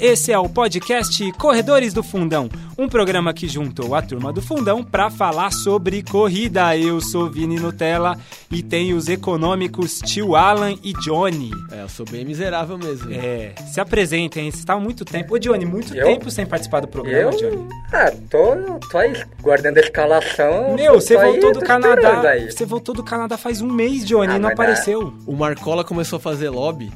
[0.00, 4.84] Esse é o podcast Corredores do Fundão, um programa que juntou a turma do Fundão
[4.84, 6.76] para falar sobre corrida.
[6.76, 8.16] Eu sou Vini Nutella
[8.48, 11.50] e tenho os econômicos Tio Alan e Johnny.
[11.72, 13.12] É, eu sou bem miserável mesmo.
[13.12, 15.34] É, se apresentem, vocês estavam muito tempo.
[15.34, 16.04] Ô, Johnny, muito Eu?
[16.06, 17.36] tempo sem participar do programa, Eu?
[17.36, 17.68] Johnny.
[17.92, 18.54] Ah, tô,
[18.88, 20.74] tô aí guardando a escalação.
[20.76, 22.20] Meu, tô você aí, voltou do tô Canadá.
[22.30, 22.52] Aí.
[22.52, 25.12] Você voltou do Canadá faz um mês, Johnny, Ah, e não dá- apareceu.
[25.26, 26.88] O Marcola começou a fazer lobby,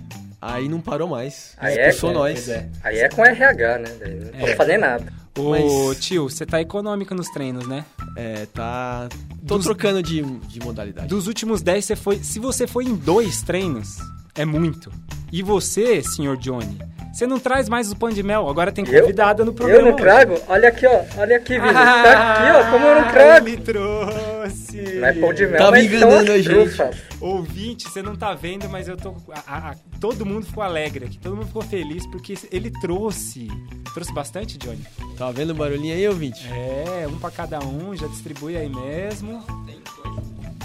[0.43, 1.55] aí não parou mais.
[1.59, 2.49] Aí é, Expulsou é, nós.
[2.49, 2.69] é.
[2.83, 3.89] Aí é com RH, né?
[4.01, 4.41] Daí não É.
[4.41, 5.13] posso fazer nada.
[5.39, 7.85] Ô, Mas- tio, você tá econômico nos treinos, né?
[8.17, 9.09] É, tá.
[9.47, 11.07] Tô Dos- trocando de, de modalidade.
[11.09, 12.19] Dos últimos 10, você foi.
[12.23, 13.97] Se você foi em dois treinos,
[14.35, 14.93] é muito.
[15.33, 16.79] E você, senhor Johnny,
[17.11, 19.01] você não traz mais o pão de mel, agora tem Eu?
[19.01, 19.81] convidada no programa.
[19.81, 20.39] Eu não trago?
[20.47, 21.01] Olha aqui, ó.
[21.17, 21.69] Olha aqui, Vini.
[21.71, 22.71] Ah, tá aqui, ó.
[22.71, 23.49] Como eu não trago.
[23.49, 24.19] Ele trouxe.
[24.43, 26.49] Não é pão de mel, Tá mas me são enganando as a gente.
[26.77, 26.97] trufas.
[27.21, 29.15] Ouvinte, você não tá vendo, mas eu tô.
[29.47, 33.49] a- a- todo mundo ficou alegre aqui, todo mundo ficou feliz porque ele trouxe.
[33.95, 34.81] Trouxe bastante, Johnny?
[35.19, 36.47] Tá vendo o barulhinho aí, ouvinte?
[36.51, 39.43] É, um pra cada um, já distribui aí mesmo.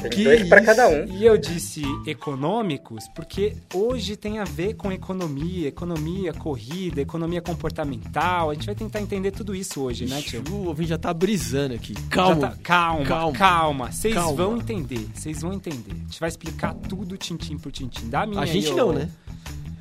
[0.02, 0.66] Tem Que dois pra isso?
[0.68, 1.06] cada um.
[1.18, 8.52] E eu disse econômicos porque hoje tem a ver com economia, economia corrida, economia comportamental.
[8.52, 10.44] A gente vai tentar entender tudo isso hoje, né, tio?
[10.52, 11.96] O ouvinte já tá brisando aqui.
[12.10, 12.50] Calma.
[12.50, 13.38] tá- calma, calma.
[13.38, 13.67] Calma.
[13.74, 14.36] Vocês Calma.
[14.36, 15.92] vão entender, vocês vão entender.
[15.92, 18.10] A gente vai explicar tudo tintim por tintim.
[18.10, 19.10] Dá a minha A aí, gente ô- não, né?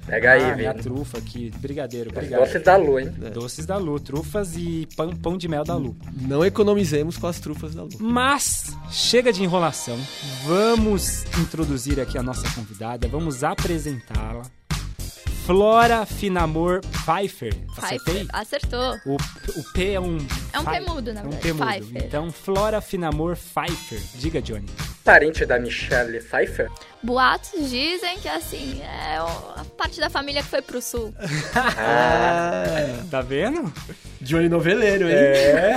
[0.06, 0.82] Pega aí, ah, minha Vini.
[0.84, 2.38] trufa aqui, brigadeiro, obrigado.
[2.40, 3.10] doces da lua, hein?
[3.34, 5.96] Doces da Lu, trufas e pão, pão de mel da Lu.
[6.12, 7.88] Não economizemos com as trufas da Lu.
[7.98, 9.98] Mas chega de enrolação.
[10.44, 14.42] Vamos introduzir aqui a nossa convidada, vamos apresentá-la.
[15.44, 17.54] Flora Finamor Pfeiffer.
[17.76, 18.14] Acertei?
[18.14, 18.96] Pfeiffer, acertou.
[19.06, 19.16] O,
[19.60, 20.18] o P é um.
[20.56, 21.66] É um Pfei- P mudo, na é um verdade, P mudo.
[21.66, 22.04] Pfeiffer.
[22.06, 24.00] Então, Flora Finamor Pfeiffer.
[24.14, 24.66] Diga, Johnny.
[25.04, 26.68] Parente da Michelle Pfeiffer.
[27.02, 31.14] Boatos dizem que, assim, é a parte da família que foi pro sul.
[31.54, 33.72] Ah, Tá vendo?
[34.20, 35.14] Johnny Noveleiro, hein?
[35.14, 35.76] É.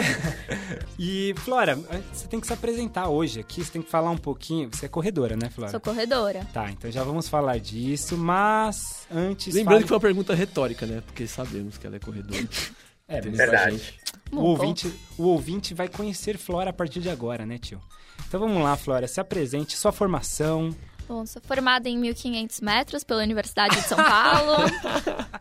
[0.97, 1.77] E, Flora,
[2.11, 3.63] você tem que se apresentar hoje aqui.
[3.63, 4.69] Você tem que falar um pouquinho.
[4.73, 5.71] Você é corredora, né, Flora?
[5.71, 6.47] Sou corredora.
[6.53, 9.53] Tá, então já vamos falar disso, mas antes.
[9.53, 11.01] Lembrando fale- que foi uma pergunta retórica, né?
[11.05, 12.43] Porque sabemos que ela é corredora.
[13.09, 13.77] É, muita Verdade.
[13.77, 13.99] gente.
[14.31, 17.81] o Bom, ouvinte, o ouvinte vai conhecer Flora a partir de agora, né, tio?
[18.27, 20.73] Então vamos lá, Flora, se apresente, sua formação.
[21.07, 24.57] Bom, sou formada em 1500 metros pela Universidade de São Paulo.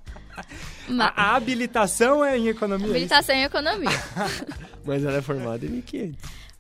[0.89, 2.87] Ma- A, habilitação é em economia.
[2.87, 3.91] é Habilitação em economia.
[4.87, 6.17] Mas ela é formada em 1500.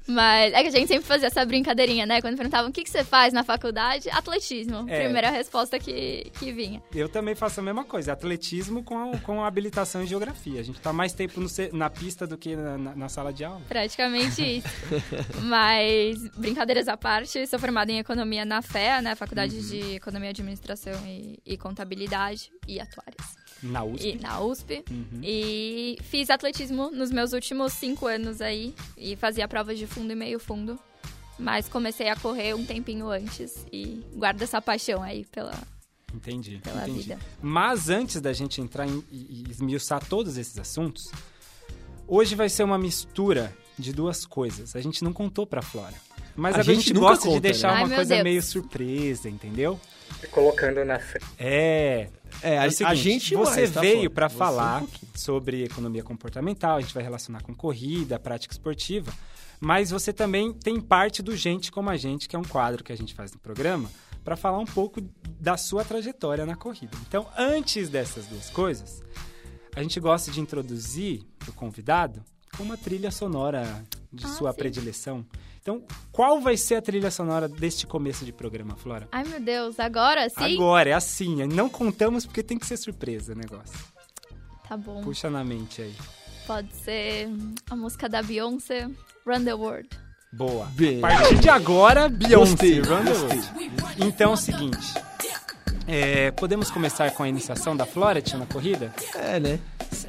[0.08, 2.20] Mas é que a gente sempre fazia essa brincadeirinha, né?
[2.20, 4.86] Quando perguntavam o que, que você faz na faculdade, atletismo.
[4.88, 5.04] É.
[5.04, 6.82] Primeira resposta que, que vinha.
[6.94, 10.60] Eu também faço a mesma coisa, atletismo com a, com a habilitação em geografia.
[10.60, 13.44] A gente tá mais tempo no na pista do que na, na- na sala de
[13.44, 13.60] aula.
[13.69, 14.69] Praticamente isso.
[15.42, 19.14] Mas, brincadeiras à parte, sou formada em economia na FEA, né?
[19.14, 23.36] Faculdade de Economia, Administração e, e Contabilidade e Atuárias.
[23.62, 24.08] Na USP.
[24.08, 24.84] E, na USP.
[24.91, 25.20] Uhum.
[25.22, 28.74] E fiz atletismo nos meus últimos cinco anos aí.
[28.96, 30.78] E fazia provas de fundo e meio fundo.
[31.38, 35.54] Mas comecei a correr um tempinho antes e guardo essa paixão aí pela,
[36.12, 36.58] Entendi.
[36.62, 37.02] pela entendi.
[37.02, 37.19] vida.
[37.41, 41.10] Mas antes da gente entrar em, e, esmiuçar todos esses assuntos,
[42.08, 44.75] hoje vai ser uma mistura de duas coisas.
[44.75, 45.94] A gente não contou pra Flora.
[46.34, 47.75] Mas a, A gente, gente gosta de conta, deixar né?
[47.75, 48.25] Ai, uma meu coisa Deus.
[48.25, 49.80] meio surpresa, entendeu?
[50.30, 51.26] Colocando na frente.
[51.38, 52.08] É.
[52.42, 55.64] É, É a, o seguinte, a gente você mais, tá, veio Você falar um sobre
[55.64, 59.12] economia comportamental, a gente vai relacionar com corrida, prática esportiva,
[59.60, 62.92] mas você também tem parte do Gente como a Gente, que é um quadro que
[62.92, 63.90] a gente faz no programa,
[64.24, 65.00] para falar um pouco
[65.40, 66.96] da sua trajetória na corrida.
[67.08, 69.02] Então, antes dessas duas coisas,
[69.74, 72.22] a gente gosta de introduzir o convidado
[72.56, 74.58] com uma trilha sonora de Ah, sua sim.
[74.58, 75.24] predileção.
[75.60, 79.06] Então, qual vai ser a trilha sonora deste começo de programa, Flora?
[79.12, 80.55] Ai, meu Deus, agora sim?
[80.55, 81.44] Agora, é assim.
[81.46, 83.78] Não contamos porque tem que ser surpresa o negócio.
[84.66, 85.02] Tá bom.
[85.02, 85.94] Puxa na mente aí.
[86.46, 87.28] Pode ser
[87.70, 88.88] a música da Beyoncé,
[89.26, 89.88] Run the World.
[90.32, 90.66] Boa.
[90.75, 90.99] Bem.
[91.05, 92.81] A partir de agora, Beyoncé.
[92.81, 93.50] Run the World.
[93.99, 94.94] Então é o seguinte.
[95.88, 98.93] É, podemos começar com a iniciação da Flora, tia, na corrida?
[99.14, 99.58] É, né?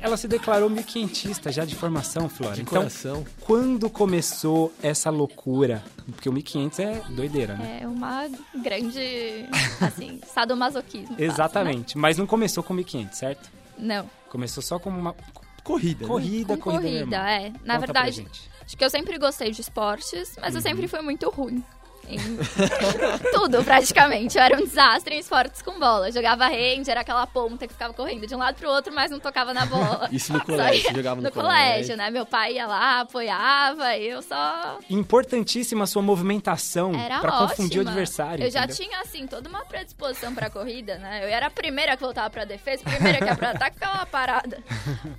[0.01, 2.53] Ela se declarou mil-quinhentista já de formação, Flora.
[2.55, 3.25] De então, coração.
[3.41, 5.81] quando começou essa loucura?
[6.11, 7.79] Porque o 1500 é doideira, né?
[7.83, 8.27] É uma
[8.61, 9.47] grande,
[9.81, 11.07] assim, sadomasoquismo.
[11.15, 11.97] quase, Exatamente.
[11.97, 13.49] Mas não começou com 1500, certo?
[13.77, 13.99] né?
[14.01, 15.15] Não, Começou só como uma
[15.63, 16.07] Corrida, né?
[16.07, 17.49] corrida, com corrida, corrida, é.
[17.49, 18.49] Na Conta pra verdade, gente.
[18.65, 20.61] acho que eu sempre gostei de esportes, mas eu Uhum.
[20.61, 21.63] sempre fui muito ruim.
[22.09, 22.19] Em
[23.31, 24.37] tudo, praticamente.
[24.37, 26.11] Eu era um desastre em esportes com bola.
[26.11, 29.19] Jogava hand, era aquela ponta que ficava correndo de um lado pro outro, mas não
[29.19, 30.09] tocava na bola.
[30.11, 32.09] Isso no Só colégio, você jogava no, no colégio, né?
[32.09, 37.47] Meu pai ia lá, apoiava, e eu só Importantíssima a sua movimentação pra ótima.
[37.47, 38.43] confundir o adversário.
[38.43, 38.75] Eu já entendeu?
[38.75, 41.23] tinha, assim, toda uma predisposição pra corrida, né?
[41.23, 44.05] Eu era a primeira que voltava pra defesa, a primeira que ia pro ataque, ficava
[44.05, 44.63] parada.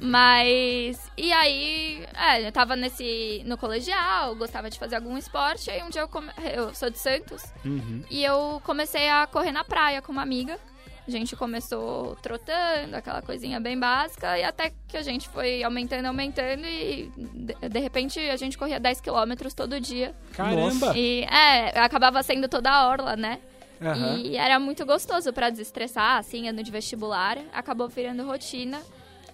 [0.01, 5.83] Mas, e aí, é, eu tava nesse, no colegial, gostava de fazer algum esporte, aí
[5.83, 8.03] um dia eu, come, eu sou de Santos, Uhum.
[8.11, 10.59] e eu comecei a correr na praia com uma amiga.
[11.07, 16.07] A gente começou trotando, aquela coisinha bem básica, e até que a gente foi aumentando,
[16.07, 20.15] aumentando, e de, de repente a gente corria 10 quilômetros todo dia.
[20.33, 20.93] Caramba!
[20.97, 23.41] E é, acabava sendo toda a orla, né?
[23.83, 24.19] Aham.
[24.19, 27.39] E era muito gostoso pra desestressar, assim, ano de vestibular.
[27.53, 28.81] Acabou virando rotina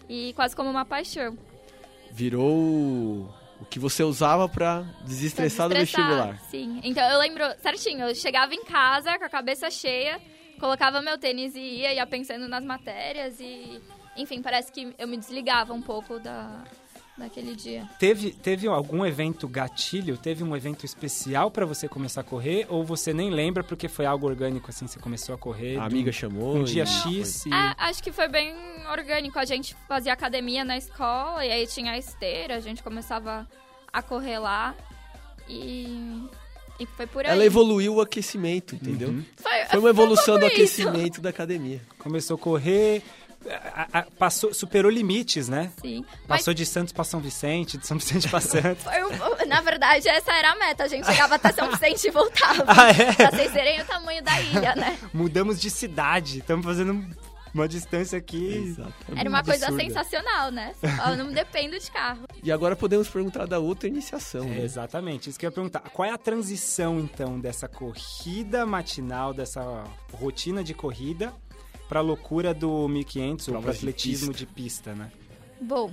[0.08, 1.36] e quase como uma paixão.
[2.12, 3.28] Virou
[3.60, 6.38] o que você usava pra desestressar do desestressar, vestibular.
[6.50, 6.80] Sim.
[6.82, 10.20] Então eu lembro certinho, eu chegava em casa com a cabeça cheia,
[10.58, 13.80] colocava meu tênis e ia, ia pensando nas matérias e.
[14.16, 16.64] Enfim, parece que eu me desligava um pouco da,
[17.16, 17.88] daquele dia.
[17.98, 20.16] Teve, teve algum evento gatilho?
[20.18, 22.66] Teve um evento especial pra você começar a correr?
[22.68, 24.86] Ou você nem lembra porque foi algo orgânico assim?
[24.86, 25.76] Você começou a correr?
[25.78, 26.56] A de amiga chamou.
[26.56, 27.52] Um e- dia X e...
[27.52, 28.54] É, acho que foi bem
[28.90, 29.38] orgânico.
[29.38, 33.48] A gente fazia academia na escola e aí tinha a esteira, a gente começava
[33.92, 34.74] a correr lá
[35.48, 36.22] e,
[36.78, 37.32] e foi por aí.
[37.32, 39.08] Ela evoluiu o aquecimento, entendeu?
[39.08, 39.24] Uhum.
[39.36, 40.82] Foi, Foi uma evolução do pouco isso.
[40.86, 41.80] aquecimento da academia.
[41.98, 43.02] Começou a correr,
[43.48, 45.70] a- a- passou, superou limites, né?
[45.80, 46.04] Sim.
[46.28, 48.82] Mas Passou de Santos pra São Vicente, de São Vicente pra Santos.
[48.84, 50.84] foi na verdade, essa era a meta.
[50.84, 52.64] A gente chegava até São Vicente e voltava.
[52.68, 53.12] Ah, é?
[53.12, 54.98] Pra vocês verem o tamanho da ilha, né?
[55.14, 57.06] Mudamos de cidade, estamos fazendo
[57.54, 58.54] uma distância aqui.
[58.54, 59.20] Exatamente.
[59.20, 59.84] Era uma coisa absurda.
[59.84, 60.74] sensacional, né?
[61.08, 62.26] Eu não dependo de carro.
[62.42, 64.60] E agora podemos perguntar da outra iniciação, É, né?
[64.62, 65.80] exatamente, isso que eu ia perguntar.
[65.92, 71.32] Qual é a transição, então, dessa corrida matinal, dessa rotina de corrida,
[71.88, 74.46] pra loucura do 1500 ou pro Provas de atletismo pista.
[74.46, 75.10] de pista, né?
[75.60, 75.92] Bom,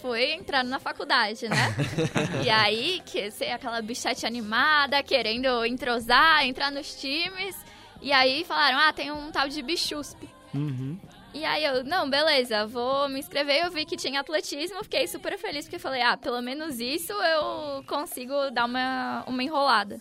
[0.00, 1.74] foi entrando na faculdade, né?
[2.44, 7.56] e aí, que ser aquela bichete animada, querendo entrosar, entrar nos times.
[8.00, 10.28] E aí falaram, ah, tem um tal de bichuspe.
[10.52, 10.98] Uhum.
[11.32, 13.64] E aí eu, não, beleza, vou me inscrever.
[13.64, 17.82] Eu vi que tinha atletismo, fiquei super feliz, porque falei, ah, pelo menos isso eu
[17.84, 20.00] consigo dar uma, uma enrolada.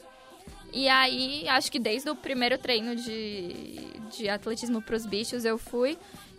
[0.73, 3.75] E aí, acho que desde o primeiro treino de,
[4.15, 5.97] de atletismo pros bichos eu fui.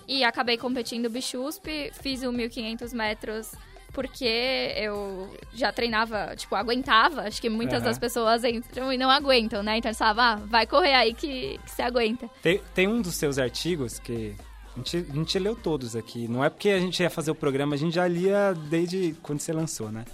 [0.08, 3.52] E acabei competindo bichuspe, fiz o 1.500 metros
[3.92, 7.22] porque eu já treinava, tipo, aguentava.
[7.22, 7.84] Acho que muitas Aham.
[7.84, 9.76] das pessoas entram e não aguentam, né?
[9.76, 12.28] Então eles falavam, ah, vai correr aí que, que você aguenta.
[12.42, 14.34] Tem, tem um dos seus artigos que
[14.74, 16.26] a gente, a gente leu todos aqui.
[16.26, 19.40] Não é porque a gente ia fazer o programa, a gente já lia desde quando
[19.40, 20.04] você lançou, né?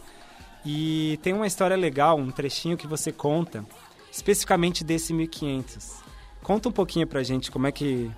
[0.67, 3.65] E tem uma história legal, um trechinho que você conta,
[4.19, 6.03] especificamente desse 1500.
[6.43, 8.11] Conta um pouquinho pra gente como é que.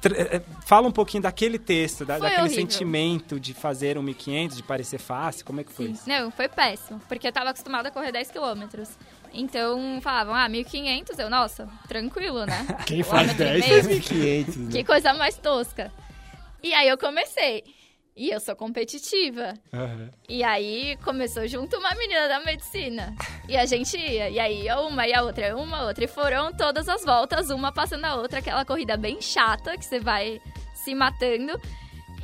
[0.00, 2.56] Tra- eh, Fala um pouquinho daquele texto, da- daquele horrível.
[2.56, 5.44] sentimento de fazer um 1500, de parecer fácil.
[5.44, 6.08] Como é que foi isso?
[6.08, 8.90] Não, foi péssimo, porque eu tava acostumada a correr 10 quilômetros.
[9.32, 12.66] Então falavam, ah, 1.500, eu, nossa, tranquilo, né?
[12.86, 14.02] Quem faz Quilômetro e 10 meio.
[14.02, 14.70] faz 1.500, né?
[14.72, 15.90] Que coisa mais tosca.
[16.62, 17.64] E aí eu comecei.
[18.16, 19.54] E eu sou competitiva.
[19.72, 20.08] Aham.
[20.28, 23.12] E aí começou junto uma menina da medicina.
[23.48, 24.30] E a gente ia.
[24.30, 26.04] E aí uma e a outra, uma outra.
[26.04, 29.98] E foram todas as voltas, uma passando a outra, aquela corrida bem chata que você
[29.98, 30.40] vai
[30.74, 31.60] se matando.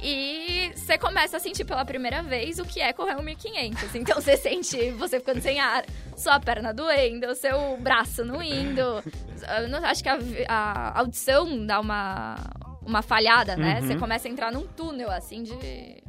[0.03, 3.95] E você começa a sentir pela primeira vez o que é correr um 1500.
[3.97, 5.85] Então você sente você ficando sem ar,
[6.17, 8.81] sua perna doendo, seu braço não indo.
[8.81, 10.19] Eu não- acho que a,
[10.49, 12.37] a audição dá uma,
[12.83, 13.81] uma falhada, né?
[13.81, 13.87] Uhum.
[13.87, 16.03] Você começa a entrar num túnel, assim, de,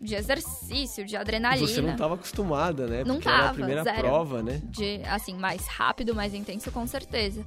[0.00, 1.66] de exercício, de adrenalina.
[1.66, 3.04] Você não tava acostumada, né?
[3.04, 3.98] Não Porque era a tava, primeira zero.
[4.00, 4.60] prova, né?
[4.64, 7.44] de assim mais rápido, mais intenso, com certeza.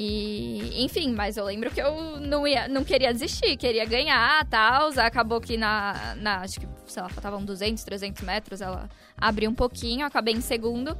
[0.00, 4.90] E, enfim, mas eu lembro que eu não, ia, não queria desistir, queria ganhar, tal.
[4.96, 9.54] Acabou que na, na, acho que, sei lá, faltavam 200, 300 metros, ela abriu um
[9.54, 10.96] pouquinho, acabei em segundo.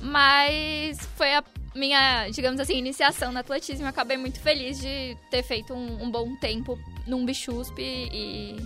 [0.00, 1.44] Mas foi a
[1.74, 3.84] minha, digamos assim, iniciação no atletismo.
[3.84, 8.56] Eu acabei muito feliz de ter feito um, um bom tempo num bichuspe e,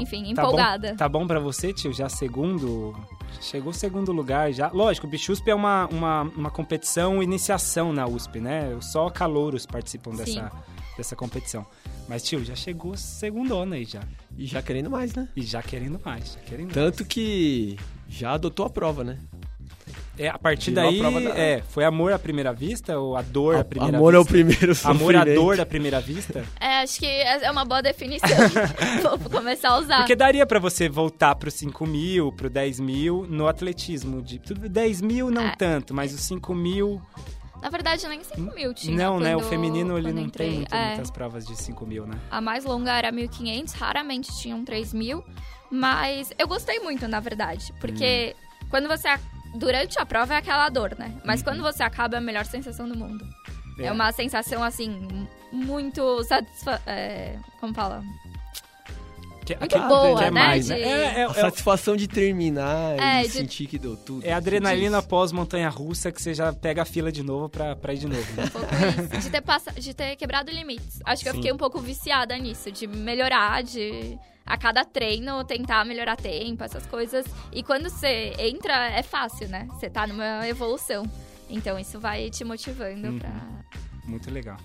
[0.00, 0.88] enfim, empolgada.
[0.88, 1.92] Tá bom, tá bom pra você, tio?
[1.92, 2.94] Já segundo.
[3.40, 4.70] Chegou segundo lugar já.
[4.70, 8.76] Lógico, o Bichusp é uma, uma, uma competição iniciação na USP, né?
[8.80, 10.16] Só calouros participam Sim.
[10.18, 10.52] dessa,
[10.96, 11.66] dessa competição.
[12.08, 14.02] Mas, tio, já chegou segundona aí já.
[14.36, 15.28] E já querendo mais, né?
[15.34, 17.76] E já querendo mais, já querendo Tanto que
[18.08, 19.18] já adotou a prova, né?
[20.18, 23.16] É, a partir Virou a daí, prova da- é, foi amor à primeira vista ou
[23.16, 24.32] a dor à primeira Amor é o vista?
[24.32, 25.34] primeiro Amor à sofrimento.
[25.42, 26.44] dor à primeira vista?
[26.60, 28.28] É, acho que é uma boa definição.
[29.18, 29.96] Vou começar a usar.
[29.98, 34.20] Porque daria pra você voltar pro 5 mil, pro 10 mil no atletismo.
[34.20, 35.56] De, tudo- 10 mil não É.
[35.56, 37.00] tanto, mas os 5 mil
[37.62, 38.94] Na verdade, nem 5 mil tinha.
[38.96, 39.34] não, né?
[39.34, 40.48] O quando- feminino ele quando não entrei.
[40.48, 40.86] tem muito- É.
[40.88, 42.18] muitas provas de 5 mil, né?
[42.30, 45.24] A mais longa era 1.500, raramente tinham 3.000.
[45.70, 47.72] Mas eu gostei muito, na verdade.
[47.80, 48.66] Porque Hum.
[48.68, 49.08] quando você.
[49.54, 51.12] A- Durante a prova é aquela dor, né?
[51.24, 53.24] Mas quando você acaba é a melhor sensação do mundo.
[53.78, 53.86] É, Uhum.
[53.88, 53.92] É.
[53.92, 56.80] uma sensação, assim, muito satisfa...
[56.86, 58.02] é, Como fala?
[59.44, 62.06] Que, Muito que- boa, que é né, mais, de- É, é, A é- satisfação de
[62.06, 64.24] terminar É, e de- sentir que deu tudo.
[64.24, 65.08] é a adrenalina Isso.
[65.08, 68.32] pós-montanha russa que você já pega a fila de novo pra, pra ir de novo.
[68.36, 68.44] né?
[68.44, 68.66] Um pouco
[69.16, 69.20] isso.
[69.20, 69.72] De ter, passa...
[69.72, 71.00] de ter quebrado limites.
[71.04, 71.38] Acho que eu Sim.
[71.38, 72.70] fiquei um pouco viciada nisso.
[72.70, 74.16] De melhorar, de...
[74.44, 77.24] A cada treino, tentar melhorar tempo, essas coisas.
[77.52, 79.66] E quando você entra, é fácil, né?
[79.70, 81.04] Você tá numa evolução.
[81.48, 83.18] Então isso vai te motivando Uhum.
[83.18, 83.30] pra...
[84.04, 84.56] Muito legal.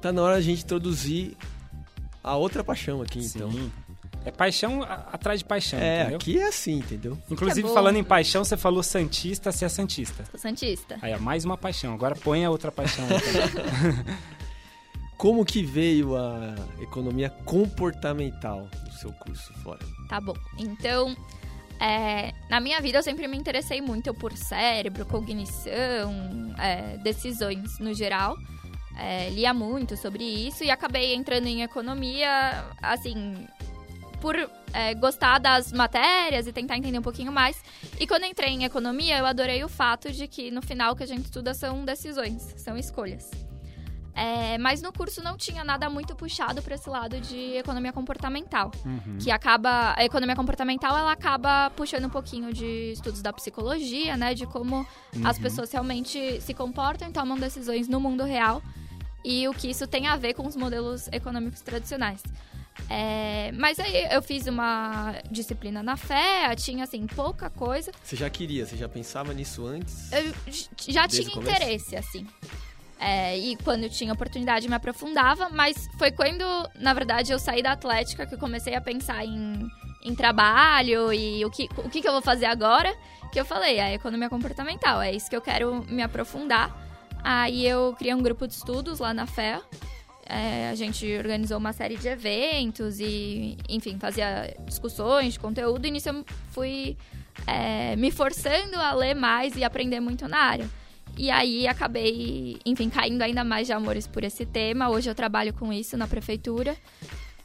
[0.00, 1.36] Tá na hora a gente introduzir
[2.22, 3.50] a outra paixão aqui, então.
[3.50, 3.72] Sim.
[4.24, 6.16] É paixão atrás de paixão, É, entendeu?
[6.18, 7.16] aqui é assim, entendeu?
[7.30, 7.74] Inclusive, bom.
[7.74, 10.24] falando em paixão, você falou Santista, você é Santista.
[10.30, 10.96] Sou Santista.
[11.00, 11.94] Aí, ó, mais uma paixão.
[11.94, 13.04] Agora põe a outra paixão.
[15.16, 19.80] Como que veio a economia comportamental no seu curso fora?
[20.08, 20.34] Tá bom.
[20.58, 21.16] Então,
[21.80, 27.94] é, na minha vida eu sempre me interessei muito por cérebro, cognição, é, decisões no
[27.94, 28.36] geral.
[28.98, 33.46] É, lia muito sobre isso e acabei entrando em economia, assim,
[34.20, 34.34] por
[34.72, 37.62] é, gostar das matérias e tentar entender um pouquinho mais.
[38.00, 41.02] E quando entrei em economia, eu adorei o fato de que no final o que
[41.02, 43.30] a gente estuda são decisões, são escolhas.
[44.18, 48.70] É, mas no curso não tinha nada muito puxado para esse lado de economia comportamental
[48.82, 49.18] Uhum.
[49.20, 54.32] que acaba a economia comportamental ela acaba puxando um pouquinho de estudos da psicologia, né,
[54.32, 54.86] de como
[55.22, 58.62] as pessoas realmente se comportam e tomam decisões no mundo real
[59.22, 62.22] e o que isso tem a ver com os modelos econômicos tradicionais.
[62.88, 67.90] É, mas aí eu fiz uma disciplina na fé, tinha assim pouca coisa.
[68.02, 70.10] Você já queria, você já pensava nisso antes?
[70.12, 70.32] Eu
[70.88, 72.26] já tinha interesse, assim.
[72.98, 76.44] É, e quando eu tinha oportunidade me aprofundava, mas foi quando,
[76.76, 79.70] na verdade, eu saí da Atlética que eu comecei a pensar em,
[80.02, 82.94] em trabalho e o que, o que, que eu vou fazer agora,
[83.30, 86.74] que eu falei, a economia comportamental, é isso que eu quero me aprofundar.
[87.22, 89.60] Aí eu criei um grupo de estudos lá na FEA.
[90.28, 95.86] É, a gente organizou uma série de eventos e, enfim, fazia discussões de conteúdo.
[95.86, 96.96] E nisso eu fui
[97.46, 100.68] é, me forçando a ler mais e aprender muito na área.
[101.16, 104.88] E aí acabei, enfim, caindo ainda mais de amores por esse tema.
[104.90, 106.76] Hoje eu trabalho com isso na prefeitura.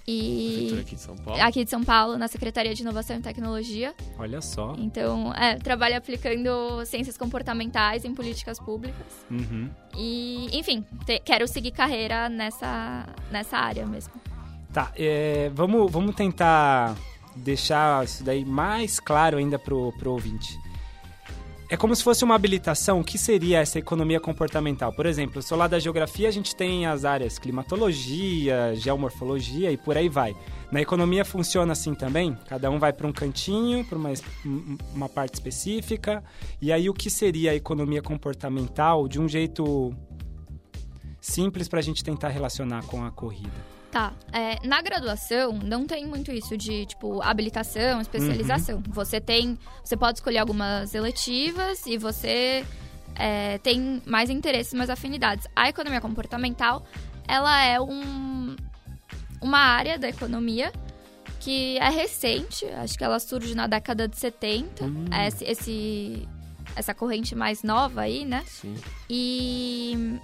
[0.08, 1.42] E aqui de São Paulo?
[1.42, 3.94] aqui de São Paulo, na Secretaria de Inovação e Tecnologia.
[4.18, 4.76] Olha só.
[4.78, 9.06] Então, é, trabalho aplicando ciências comportamentais em políticas públicas.
[9.30, 9.70] Uhum.
[9.96, 14.14] E, enfim, te- quero seguir carreira nessa, nessa área mesmo.
[14.74, 16.96] Tá, é, vamos, vamos tentar
[17.36, 20.58] deixar isso daí mais claro ainda pro, pro ouvinte.
[21.74, 23.00] É como se fosse uma habilitação.
[23.00, 24.92] O que seria essa economia comportamental?
[24.92, 29.96] Por exemplo, eu lá da geografia, a gente tem as áreas climatologia, geomorfologia e por
[29.96, 30.36] aí vai.
[30.70, 32.38] Na economia funciona assim também?
[32.50, 34.10] Cada um vai para um cantinho, para uma,
[34.46, 36.22] um- uma parte específica.
[36.62, 39.96] E aí, o que seria a economia comportamental de um jeito
[41.22, 43.71] simples para a gente tentar relacionar com a corrida?
[43.92, 44.14] Tá.
[44.32, 48.82] É, na graduação, não tem muito isso de, tipo, habilitação, especialização.
[48.90, 49.60] Você tem.
[49.84, 52.66] Você pode escolher algumas eletivas e você
[53.16, 55.46] é, tem mais interesses, mais afinidades.
[55.54, 56.86] A economia comportamental,
[57.28, 58.56] ela é um,
[59.42, 60.72] uma área da economia
[61.42, 64.86] que é recente, acho que ela surge na década de 70.
[64.86, 65.06] Hum.
[65.28, 66.28] Esse, esse-
[66.76, 68.44] essa corrente mais nova aí, né?
[68.48, 68.76] Sim.
[69.10, 70.18] E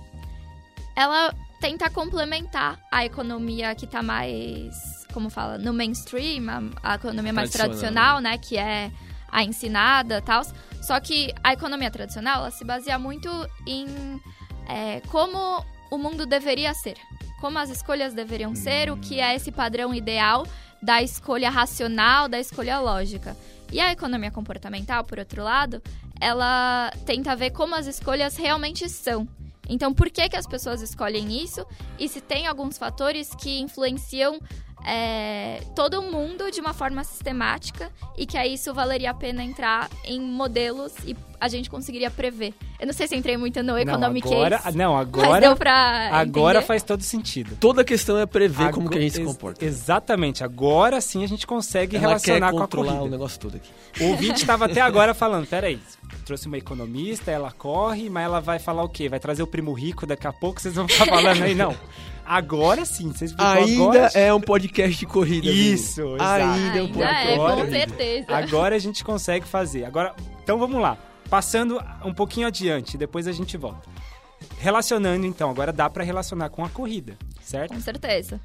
[0.95, 7.33] ela tenta complementar a economia que tá mais, como fala, no mainstream, a, a economia
[7.33, 8.91] mais Tradicional, tradicional, né, que é
[9.31, 10.43] a ensinada e tal.
[10.81, 13.29] Só que a economia tradicional, ela se baseia muito
[13.65, 13.85] em
[14.67, 16.97] é, como o mundo deveria ser.
[17.39, 20.45] Como as escolhas deveriam ser, o que é esse padrão ideal
[20.81, 23.35] da escolha racional, da escolha lógica.
[23.71, 25.81] E a economia comportamental, por outro lado,
[26.19, 29.27] ela tenta ver como as escolhas realmente são.
[29.69, 31.65] Então, por que, que as pessoas escolhem isso?
[32.00, 34.39] E se tem alguns fatores que influenciam
[34.86, 39.89] é, todo mundo de uma forma sistemática e que aí isso valeria a pena entrar
[40.05, 42.53] em modelos e a gente conseguiria prever.
[42.79, 45.55] Eu não sei se entrei muito no Economic não, agora, Case, não, mas agora, deu
[45.55, 46.65] pra agora entender.
[46.67, 47.57] faz todo sentido.
[47.59, 49.63] Toda a questão é prever como Ago- que a gente se ex- comporta.
[49.65, 53.12] Exatamente, agora sim a gente consegue Ela quer relacionar com a controlar o corrida.
[53.12, 53.69] negócio todo aqui.
[54.00, 55.79] O ouvinte estava até agora falando, peraí,
[56.27, 59.07] trouxe uma economista, ela corre, mas ela vai falar o quê?
[59.07, 61.74] Vai trazer o primo rico daqui a pouco, vocês vão ficar falando aí, não.
[62.25, 64.12] Agora sim, vocês Ainda agora...
[64.13, 65.48] é um podcast de corrida.
[65.48, 65.63] amigo.
[65.63, 66.43] Isso, exato.
[66.43, 68.36] Ainda é um podcast é, agora, com certeza.
[68.36, 69.86] Agora a gente consegue fazer.
[69.86, 70.98] Agora, então vamos lá.
[71.29, 73.89] Passando um pouquinho adiante, depois a gente volta.
[74.60, 77.74] relacionando então, agora dá para relacionar com a corrida, certo?
[77.74, 78.41] Com certeza.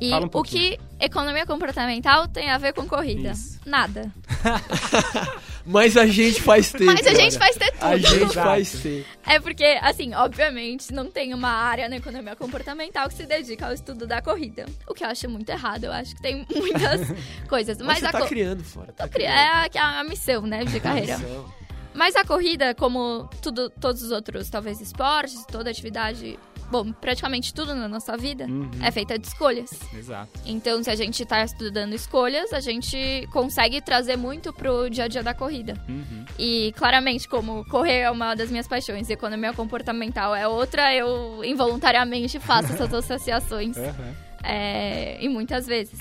[0.00, 3.30] E Fala um o que economia comportamental tem a ver com corrida?
[3.30, 3.58] Isso.
[3.66, 4.12] Nada.
[5.66, 6.84] Mas a gente faz ter.
[6.84, 7.84] Mas a gente faz ter tudo.
[7.84, 9.06] A gente faz ter.
[9.26, 13.74] É porque, assim, obviamente, não tem uma área na economia comportamental que se dedica ao
[13.74, 14.64] estudo da corrida.
[14.86, 15.84] O que eu acho muito errado.
[15.84, 17.00] Eu acho que tem muitas
[17.48, 17.76] coisas.
[17.78, 18.92] Mas, Mas você a tá criando, Flora.
[18.92, 19.32] Tá criando.
[19.32, 21.18] É a, a missão, né, de carreira.
[21.18, 21.58] Missão.
[21.92, 26.38] Mas a corrida, como tudo, todos os outros, talvez esportes, toda atividade,
[26.70, 28.70] bom, praticamente tudo na nossa vida Uhum.
[28.82, 29.70] é feita de escolhas.
[29.94, 30.30] Exato.
[30.44, 35.08] Então, se a gente tá estudando escolhas, a gente consegue trazer muito pro dia a
[35.08, 35.74] dia da corrida.
[35.88, 36.24] Uhum.
[36.38, 41.42] E claramente, como correr é uma das minhas paixões, e economia comportamental é outra, eu
[41.44, 44.14] involuntariamente faço essas associações Aham.
[44.44, 45.98] é, e muitas vezes.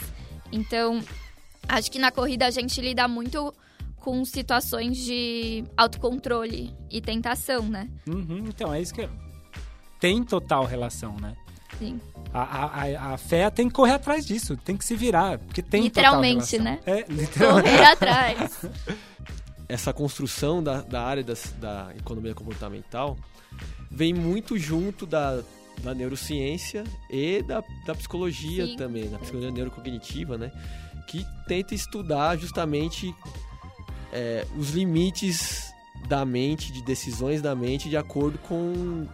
[0.51, 1.01] Então,
[1.67, 3.53] acho que na corrida a gente lida muito
[3.97, 7.89] com situações de autocontrole e tentação, né?
[8.07, 9.09] Uhum, Então, é isso que
[9.99, 11.35] tem total relação, né?
[11.79, 11.99] Sim.
[12.33, 15.61] A, a, a, a fé tem que correr atrás disso, tem que se virar, porque
[15.61, 16.93] tem Literalmente, total relação.
[16.95, 17.03] né?
[17.07, 17.69] É, literalmente.
[17.69, 18.65] Correr atrás.
[19.69, 23.17] essa construção da, da área das- da economia comportamental
[23.91, 25.41] vem muito junto da,
[25.83, 28.75] da neurociência e da, da psicologia Sim.
[28.77, 30.51] também, da psicologia neurocognitiva, né?
[31.07, 33.13] Que tenta estudar justamente
[34.11, 35.71] é, os limites
[36.07, 39.05] da mente, de decisões da mente, de acordo com,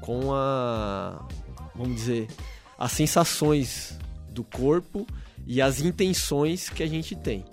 [0.00, 1.26] com a,
[1.74, 2.28] vamos dizer,
[2.78, 3.98] as sensações
[4.30, 5.06] do corpo
[5.46, 7.44] e as intenções que a gente tem.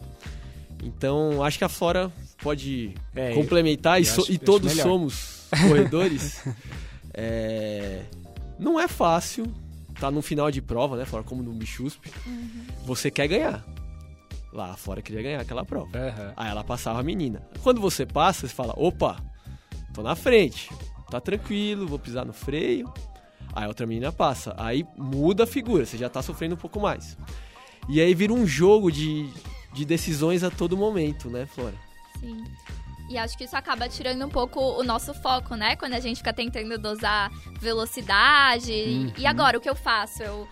[0.84, 4.74] Então, acho que a Flora pode É, complementar, e, eu so- acho- e eu todos
[4.74, 6.44] somos corredores.
[7.14, 8.04] É,
[8.60, 9.46] não é fácil,
[10.00, 11.24] tá no final de prova, né, Flora?
[11.24, 12.00] Como no Michusp.
[12.86, 13.64] Você quer ganhar.
[14.52, 15.90] Lá a Flora queria ganhar aquela prova.
[15.98, 16.34] Aham.
[16.38, 17.42] Aí ela passava a menina.
[17.64, 19.18] Quando você passa, você fala: opa,
[19.94, 20.70] tô na frente,
[21.14, 22.92] tá tranquilo, vou pisar no freio.
[23.54, 24.56] Aí a outra menina passa.
[24.58, 27.18] Aí muda a figura, você já tá sofrendo um pouco mais.
[27.88, 29.30] E aí vira um jogo de,
[29.74, 31.76] de decisões a todo momento, né, Flora?
[32.20, 32.44] Sim.
[33.10, 35.76] E acho que isso acaba tirando um pouco o nosso foco, né?
[35.76, 39.14] Quando a gente fica tentando dosar velocidade.
[39.18, 40.24] E agora, o que eu faço?
[40.24, 40.48] Eu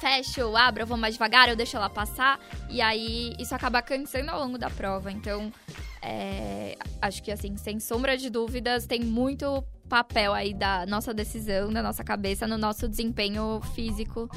[0.00, 2.38] fecho, eu abro, eu vou mais devagar, eu deixo ela passar.
[2.70, 5.10] E aí, isso acaba cansando ao longo da prova.
[5.10, 5.52] Então,
[6.00, 11.72] é, acho que, assim, sem sombra de dúvidas, tem muito papel aí da nossa decisão,
[11.72, 14.28] da nossa cabeça, no nosso desempenho físico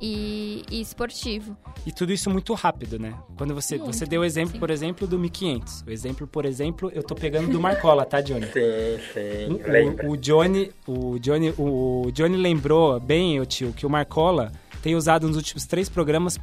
[0.00, 1.56] e, e esportivo.
[1.86, 3.14] E tudo isso muito rápido, né?
[3.36, 4.58] Quando você, Muito, você deu o exemplo, sim.
[4.58, 5.82] por exemplo, do 1500.
[5.86, 8.46] O exemplo, por exemplo, eu tô pegando do Marcola, tá, Johnny?
[8.46, 8.50] Sim,
[9.12, 13.90] sim, O, o, o Johnny, o Johnny, o Johnny lembrou bem, o tio, que o
[13.90, 14.50] Marcola
[14.82, 16.38] tem usado nos últimos três programas,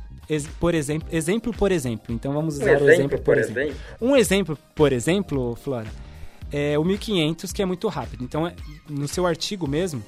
[0.60, 2.14] por exemplo, exemplo por exemplo.
[2.14, 3.62] Então vamos Um usar o exemplo, exemplo por por exemplo.
[3.62, 3.78] exemplo.
[4.02, 5.88] Um exemplo, por exemplo, Flora,
[6.52, 8.24] é o 1500, que é muito rápido.
[8.24, 8.56] Então, é-
[8.90, 10.04] no seu artigo mesmo,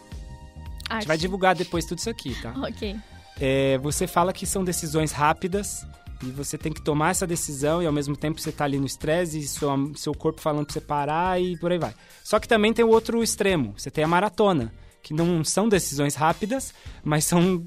[0.89, 2.53] a gente vai divulgar depois tudo isso aqui, tá?
[2.57, 2.95] Ok.
[3.39, 5.85] É, você fala que são decisões rápidas
[6.21, 8.85] e você tem que tomar essa decisão e ao mesmo tempo você tá ali no
[8.85, 11.93] estresse e sua, seu corpo falando pra você parar e por aí vai.
[12.23, 16.15] Só que também tem o outro extremo, você tem a maratona, que não são decisões
[16.15, 17.65] rápidas, mas são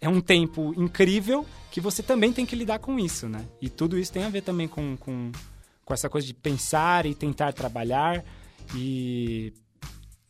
[0.00, 3.44] é um tempo incrível que você também tem que lidar com isso, né?
[3.60, 5.32] E tudo isso tem a ver também com, com,
[5.92, 8.24] com essa coisa de pensar e tentar trabalhar
[8.74, 9.52] e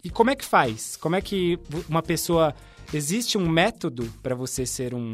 [0.04, 0.96] e como é que faz?
[0.96, 1.56] Como é que
[1.88, 2.52] uma pessoa
[2.92, 5.12] existe um método para você ser um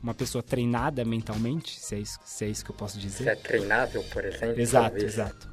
[0.00, 1.80] uma pessoa treinada mentalmente?
[1.80, 3.36] Se é isso, se é isso que eu posso Se é dizer?
[3.38, 4.60] treinável, por exemplo.
[4.60, 5.12] Exato, talvez.
[5.12, 5.48] exato.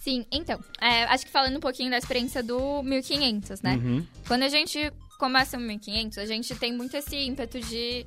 [0.00, 3.76] Sim, então, é, acho que falando um pouquinho da experiência do 1500, né?
[3.76, 4.04] Uhum.
[4.26, 8.04] Quando a gente começa o 1500, a gente tem muito esse ímpeto de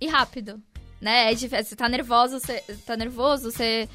[0.00, 0.60] ir rápido,
[1.00, 1.30] né?
[1.30, 3.88] É difícil, você tá nervoso, você tá nervoso, você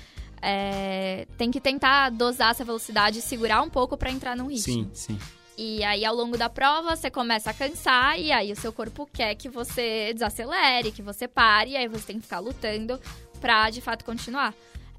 [0.45, 4.73] é, tem que tentar dosar essa velocidade e segurar um pouco pra entrar num ritmo.
[4.73, 5.19] Sim, sim.
[5.58, 9.08] E aí, ao longo da prova, você começa a cansar e aí o seu corpo
[9.12, 12.99] quer que você desacelere, que você pare, e aí você tem que ficar lutando
[13.39, 14.53] pra, de fato, continuar.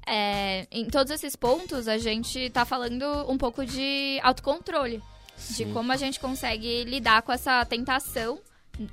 [0.07, 5.03] É, em todos esses pontos, a gente tá falando um pouco de autocontrole.
[5.37, 5.73] De Sim.
[5.73, 8.39] como a gente consegue lidar com essa tentação,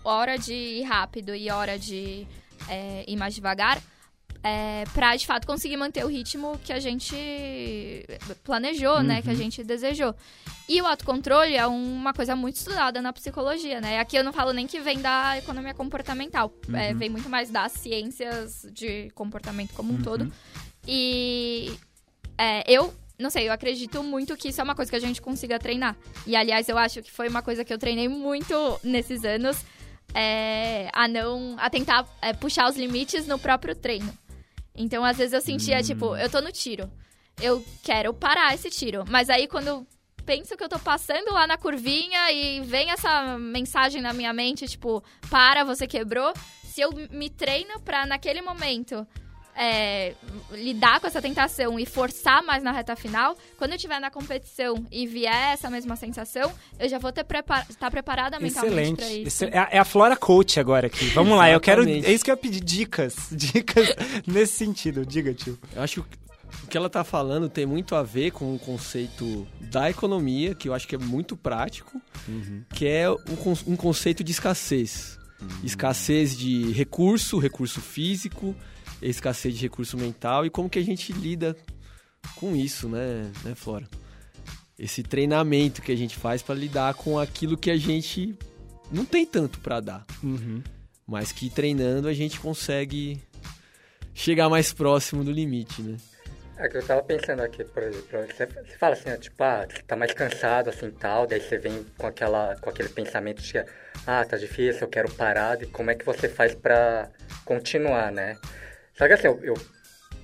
[0.04, 2.26] hora de ir rápido e hora de
[2.68, 3.80] é, ir mais devagar,
[4.42, 7.14] é, pra de fato conseguir manter o ritmo que a gente
[8.42, 9.22] planejou, né?
[9.22, 10.14] Que a gente desejou.
[10.68, 13.98] E o autocontrole é uma coisa muito estudada na psicologia, né?
[14.00, 17.72] Aqui eu não falo nem que vem da economia comportamental, é, vem muito mais das
[17.72, 20.32] ciências de comportamento como um todo.
[20.86, 21.72] E
[22.36, 25.22] é, eu, não sei, eu acredito muito que isso é uma coisa que a gente
[25.22, 25.96] consiga treinar.
[26.26, 29.64] E aliás, eu acho que foi uma coisa que eu treinei muito nesses anos.
[30.14, 31.54] é, a não.
[31.58, 34.12] a tentar é, puxar os limites no próprio treino.
[34.74, 36.90] Então, às vezes eu sentia, tipo, eu tô no tiro.
[37.40, 39.04] Eu quero parar esse tiro.
[39.08, 39.86] Mas aí, quando
[40.24, 44.66] penso que eu tô passando lá na curvinha e vem essa mensagem na minha mente,
[44.66, 46.32] tipo, para, você quebrou.
[46.64, 49.06] Se eu me treino pra naquele momento
[49.56, 50.14] é,
[50.52, 54.86] lidar com essa tentação e forçar mais na reta final, quando eu estiver na competição
[54.90, 58.96] e vier essa mesma sensação, eu já vou ter prepar estar preparada mentalmente Excelente.
[58.96, 59.44] pra isso.
[59.44, 61.04] Excel- É a, é a Flora Coach agora aqui.
[61.10, 61.88] Vamos lá, eu quero.
[61.88, 63.14] É isso que eu ia pedir dicas.
[63.32, 63.88] Dicas
[64.26, 65.04] nesse sentido.
[65.04, 65.58] Diga, tio.
[65.74, 66.18] Eu acho que
[66.64, 70.68] o que ela tá falando tem muito a ver com o conceito da economia, que
[70.68, 72.00] eu acho que é muito prático,
[72.74, 73.16] que é um,
[73.72, 75.18] um conceito de escassez.
[75.64, 78.54] Escassez de recurso, recurso físico,
[79.02, 81.56] escassez de recurso mental e como que a gente lida
[82.36, 83.86] com isso, né, né Flora?
[84.78, 88.36] Esse treinamento que a gente faz para lidar com aquilo que a gente
[88.90, 90.62] não tem tanto para dar, Uhum.
[91.06, 93.20] mas que treinando a gente consegue
[94.14, 95.96] chegar mais próximo do limite, né?
[96.58, 99.66] É que eu tava pensando aqui, por exemplo, você, você fala assim, ó, tipo, ah,
[99.68, 103.58] você tá mais cansado, assim, tal, daí você vem com, aquela, com aquele pensamento de,
[104.06, 107.10] ah, tá difícil, eu quero parar, e como é que você faz pra
[107.44, 108.36] continuar, né?
[109.02, 109.54] Só que assim, eu, eu-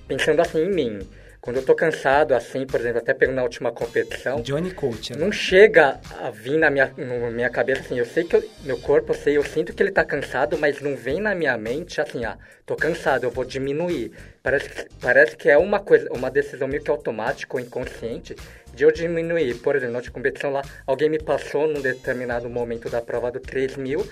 [0.07, 0.99] pensando assim em mim,
[1.41, 5.11] quando eu tô cansado, assim, por exemplo, até pegando na última competição, Johnny Coach.
[5.11, 5.19] né?
[5.19, 8.77] não chega a vir na minha, na minha cabeça assim, eu sei que eu- meu
[8.79, 11.99] corpo, eu sei, eu sinto que ele tá cansado, mas não vem na minha mente
[11.99, 14.13] assim, ah, tô cansado, eu vou diminuir.
[14.41, 18.33] Parece, que- parece que é uma coisa, uma decisão meio que automática ou inconsciente
[18.73, 19.55] de eu diminuir.
[19.55, 23.41] Por exemplo, na última competição lá, alguém me passou num determinado momento da prova do
[23.41, 24.09] 3 mil.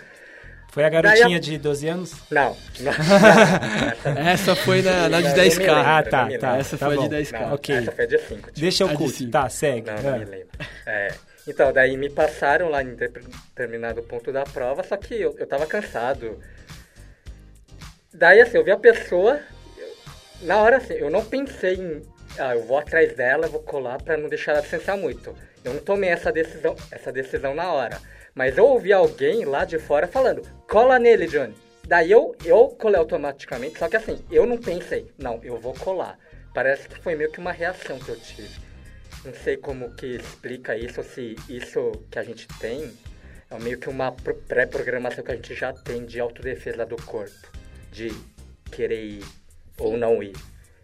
[0.78, 2.14] Foi a garotinha a- de 12 anos?
[2.30, 2.92] Não, não,
[4.14, 5.36] não, Essa foi na, na de Não, 10K.
[5.36, 6.24] não me lembro, Ah, tá, tá.
[6.28, 6.48] lembro.
[6.48, 7.08] Essa tá foi a bom.
[7.10, 7.40] de 10K.
[7.42, 7.76] não, Ok.
[7.76, 8.50] essa foi a de 5.
[8.56, 9.32] Deixa eu cinco.
[9.32, 9.90] Tá, segue.
[9.90, 10.18] Não, não Ah.
[10.20, 10.48] me lembro.
[10.86, 11.08] É,
[11.48, 15.66] então, daí me passaram lá em determinado ponto da prova, só que eu, eu tava
[15.66, 16.40] cansado.
[18.14, 19.40] Daí, assim, eu vi a pessoa,
[19.78, 22.02] eu- na hora, assim, eu não pensei em,
[22.38, 25.36] ah, eu vou atrás dela, eu vou colar pra não deixar ela distanciar muito.
[25.64, 28.00] Eu não tomei essa decisão, essa decisão na hora.
[28.38, 31.56] Mas eu ouvi alguém lá de fora falando, cola nele, Johnny.
[31.88, 36.20] Daí eu, eu colei automaticamente, só que assim, eu não pensei, não, eu vou colar.
[36.54, 38.60] Parece que foi meio que uma reação que eu tive.
[39.26, 42.94] Não sei como que explica isso, ou se isso que a gente tem
[43.50, 47.34] é meio que uma pro- pré-programação que a gente já tem de autodefesa do corpo.
[47.92, 48.14] De
[48.72, 49.24] querer ir
[49.80, 50.36] ou não ir.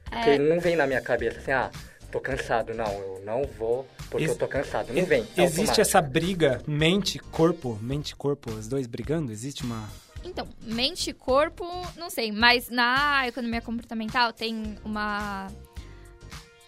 [0.09, 0.37] Porque É.
[0.39, 1.69] não vem na minha cabeça assim, ah,
[2.13, 2.73] tô cansado.
[2.73, 4.93] Não, eu não vou porque Ex- eu tô cansado.
[4.93, 5.21] Não vem.
[5.35, 5.81] é Existe automático.
[5.81, 7.77] essa briga mente-corpo?
[7.81, 9.31] Mente-corpo, os dois brigando?
[9.31, 9.89] Existe uma.
[10.23, 11.65] Então, mente e corpo,
[11.97, 15.51] não sei, mas na economia comportamental tem uma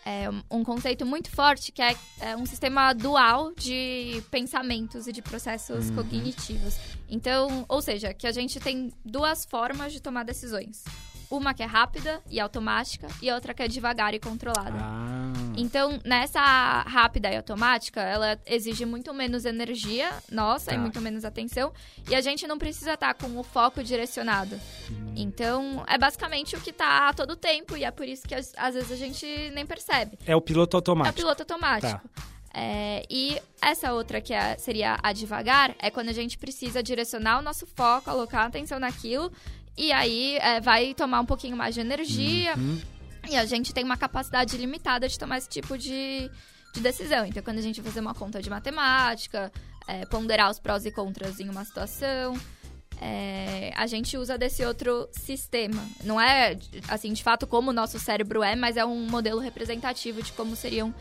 [0.06, 5.22] é, um conceito muito forte que é, é um sistema dual de pensamentos e de
[5.22, 6.76] processos cognitivos.
[7.10, 10.84] Então, ou seja, que a gente tem duas formas de tomar decisões.
[11.30, 14.76] Uma que é rápida e automática e outra que é devagar e controlada.
[14.80, 15.34] Ah.
[15.58, 20.76] Então, nessa rápida e automática, ela exige muito menos energia nossa Tá.
[20.76, 21.72] e muito menos atenção.
[22.10, 24.60] E a gente não precisa estar com o foco direcionado.
[24.92, 25.14] Hum.
[25.16, 27.78] Então, é basicamente o que tá a todo tempo.
[27.78, 30.18] E é por isso que às, às vezes a gente nem percebe.
[30.26, 31.16] É o piloto É o automático.
[31.16, 32.02] piloto automático.
[32.54, 37.40] É, e essa outra que é- seria a devagar é quando a gente precisa direcionar
[37.40, 39.32] o nosso foco, alocar a atenção naquilo.
[39.78, 42.56] E aí é, vai tomar um pouquinho mais de energia.
[42.56, 42.82] Uhum.
[43.30, 46.30] E a gente tem uma capacidade limitada de tomar esse tipo de,
[46.74, 47.26] de decisão.
[47.26, 49.52] Então, quando a gente fazer uma conta de matemática,
[49.88, 52.38] é, ponderar os prós e contras em uma situação,
[53.02, 55.84] é, a gente usa desse outro sistema.
[56.04, 56.58] Não é,
[56.88, 60.56] assim, de fato, como o nosso cérebro é, mas é um modelo representativo de como
[60.56, 60.94] seriam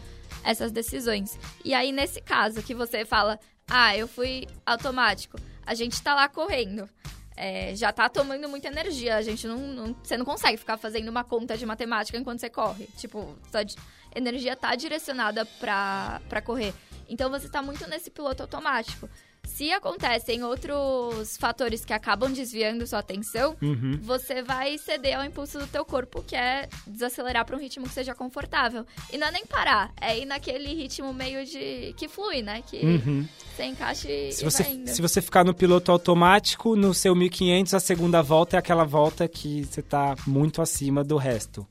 [0.43, 1.39] essas decisões.
[1.65, 6.29] E aí, nesse caso que você fala, ah, eu fui automático, a gente tá lá
[6.29, 6.89] correndo.
[7.37, 9.17] É, já tá tomando muita energia.
[9.17, 12.51] A gente não, não- Você não consegue ficar fazendo uma conta de matemática enquanto você
[12.51, 12.87] corre.
[12.97, 13.77] Tipo, sua di-
[14.15, 16.73] energia tá direcionada pra correr.
[17.09, 19.09] Então você tá muito nesse piloto automático.
[19.45, 23.99] Se acontecem outros fatores que acabam desviando sua atenção, Uhum.
[24.03, 27.95] você vai ceder ao impulso do teu corpo, que é desacelerar para um ritmo que
[27.95, 28.85] seja confortável.
[29.13, 32.63] E não é nem parar, é ir naquele ritmo meio de que flui, né?
[32.67, 33.29] Que Uhum.
[33.55, 34.89] você encaixa e, Se você, vai indo.
[34.91, 39.29] se você ficar no piloto automático, no seu 1500, a segunda volta é aquela volta
[39.29, 41.65] que você tá muito acima do resto.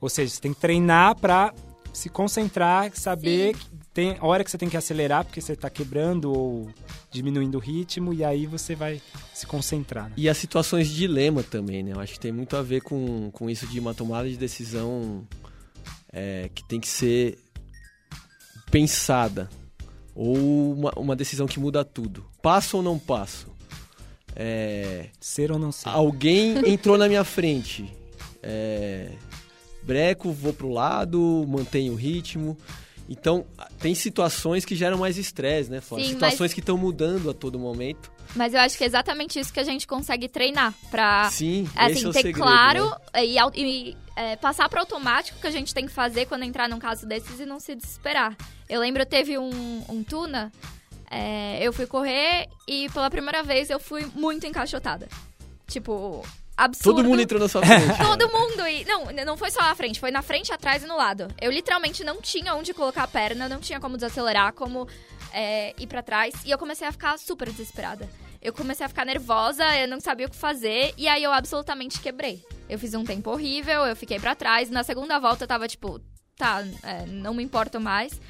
[0.00, 1.52] Ou seja, você tem que treinar pra
[1.92, 3.77] se concentrar, saber Sim.
[3.94, 6.70] Tem hora que você tem que acelerar porque você tá quebrando ou
[7.10, 9.00] diminuindo o ritmo e aí você vai
[9.34, 10.04] se concentrar.
[10.04, 10.12] né?
[10.16, 11.92] E as situações de dilema também, né?
[11.94, 15.26] Eu acho que tem muito a ver com, com isso de uma tomada de decisão
[16.12, 17.38] é, que tem que ser
[18.70, 19.48] pensada.
[20.14, 22.24] Ou uma, uma decisão que muda tudo.
[22.42, 23.46] Passo ou não passo?
[24.34, 25.88] É, Ser ou não ser.
[25.88, 27.92] alguém entrou na minha frente.
[28.42, 29.10] É,
[29.82, 32.56] breco, vou pro lado, mantenho o ritmo.
[33.08, 33.46] Então,
[33.78, 36.04] tem situações que geram mais estresse, né, Flora?
[36.04, 38.12] Sim, Situações mas- que estão mudando a todo momento.
[38.36, 40.74] Mas eu acho que é exatamente isso que a gente consegue treinar.
[40.90, 43.24] Pra, Sim, assim, é ter segredo, claro né?
[43.24, 46.78] e, e, é, passar para automático que a gente tem que fazer quando entrar num
[46.78, 48.36] caso desses e não se desesperar.
[48.68, 50.52] Eu lembro, teve um, um tuna,
[51.10, 55.08] é, eu fui correr e pela primeira vez eu fui muito encaixotada.
[55.66, 56.22] Tipo,
[56.58, 56.96] absurdo.
[56.96, 57.96] Todo mundo entrou na sua frente.
[58.02, 58.66] Todo mundo.
[58.66, 61.28] E, não, não foi só na frente, foi na frente, atrás e no lado.
[61.40, 64.88] Eu literalmente não tinha onde colocar a perna, não tinha como desacelerar, como
[65.32, 66.34] é, ir pra trás.
[66.44, 68.08] E eu comecei a ficar super desesperada.
[68.42, 70.92] Eu comecei a ficar nervosa, eu não sabia o que fazer.
[70.96, 72.44] E aí eu absolutamente quebrei.
[72.68, 74.68] Eu fiz um tempo horrível, eu fiquei pra trás.
[74.68, 76.00] Na segunda volta eu tava tipo,
[76.36, 78.20] tá, é, não me importo mais.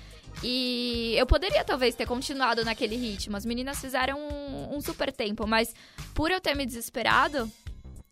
[0.43, 3.37] E eu poderia talvez ter continuado naquele ritmo.
[3.37, 5.75] As meninas fizeram um, um super tempo, mas
[6.14, 7.51] por eu ter me desesperado,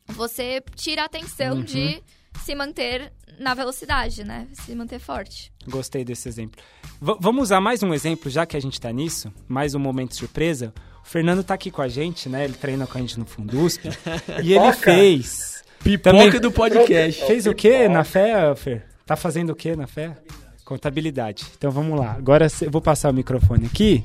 [0.08, 1.62] você tira a atenção Uhum.
[1.64, 2.02] de
[2.44, 4.46] se manter na velocidade, né?
[4.52, 5.52] Se manter forte.
[5.68, 6.60] Gostei desse exemplo.
[7.00, 10.14] V- vamos usar mais um exemplo, já que a gente tá nisso, mais um momento
[10.14, 10.72] surpresa.
[11.04, 12.44] O Fernando tá aqui com a gente, né?
[12.44, 13.84] Ele treina com a gente no Fundusp.
[14.42, 15.62] e ele fez.
[15.82, 17.24] Pipoca Também- do podcast.
[17.26, 18.86] Fez o quê na fé, Fer?
[19.04, 20.16] Tá fazendo o quê na fé?
[20.64, 21.46] Contabilidade.
[21.56, 22.12] Então vamos lá.
[22.12, 24.02] Agora eu vou passar o microfone aqui.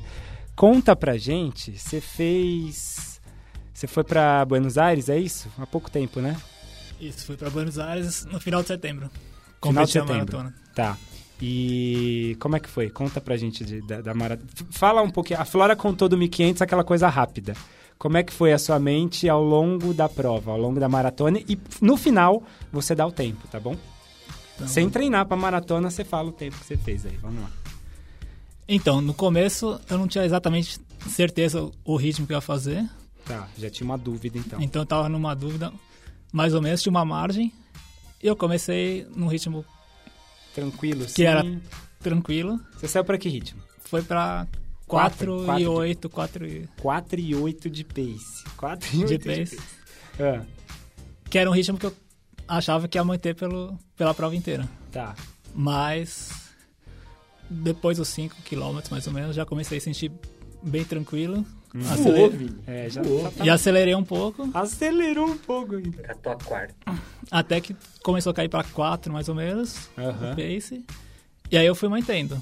[0.54, 3.11] Conta pra gente, você fez.
[3.72, 5.48] Você foi pra Buenos Aires, é isso?
[5.58, 6.36] Há pouco tempo, né?
[7.00, 9.10] Isso, fui pra Buenos Aires no final de setembro.
[9.62, 10.14] Final de setembro.
[10.16, 10.54] maratona.
[10.74, 10.96] Tá.
[11.40, 12.88] E como é que foi?
[12.90, 14.48] Conta pra gente de- da, da maratona.
[14.70, 15.40] Fala um pouquinho.
[15.40, 17.54] A Flora contou do 1500 aquela coisa rápida.
[17.98, 21.38] Como é que foi a sua mente ao longo da prova, ao longo da maratona?
[21.48, 23.76] E no final, você dá o tempo, tá bom?
[24.54, 27.16] Então, Sem treinar pra maratona, você fala o tempo que você fez aí.
[27.20, 27.50] Vamos lá.
[28.68, 32.88] Então, no começo eu não tinha exatamente certeza o ritmo que eu ia fazer.
[33.36, 34.60] Tá, já tinha uma dúvida então.
[34.60, 35.72] Então eu tava numa dúvida,
[36.32, 37.52] mais ou menos, tinha uma margem.
[38.22, 39.64] E eu comecei num ritmo
[40.54, 41.60] Tranquilo, Que era- sim.
[42.00, 42.60] tranquilo.
[42.76, 43.62] Você saiu pra que ritmo?
[43.84, 44.46] Foi pra
[44.86, 46.68] Quatro, 4 quatro e de- 8, 4 e...
[46.80, 48.44] 4 e 8 de pace.
[48.58, 49.56] 4 e 8 de de pace.
[49.56, 49.68] pace.
[50.20, 50.44] Ah,
[51.30, 51.96] Que era um ritmo que eu
[52.46, 54.68] achava que ia manter pelo, pela prova inteira.
[54.90, 55.14] tá.
[55.54, 56.30] Mas
[57.50, 60.10] depois dos 5 quilômetros, mais ou menos, já comecei a sentir
[60.62, 61.44] bem tranquilo.
[61.90, 62.58] Acele- Vini.
[62.66, 66.02] É, já, tá- E acelerei um pouco, acelerou um pouco ainda.
[66.02, 66.74] Catou a quarta.
[67.30, 70.32] até que começou a cair para 4, mais ou menos, Aham.
[70.32, 70.84] o pace.
[71.50, 72.40] E aí eu fui mantendo.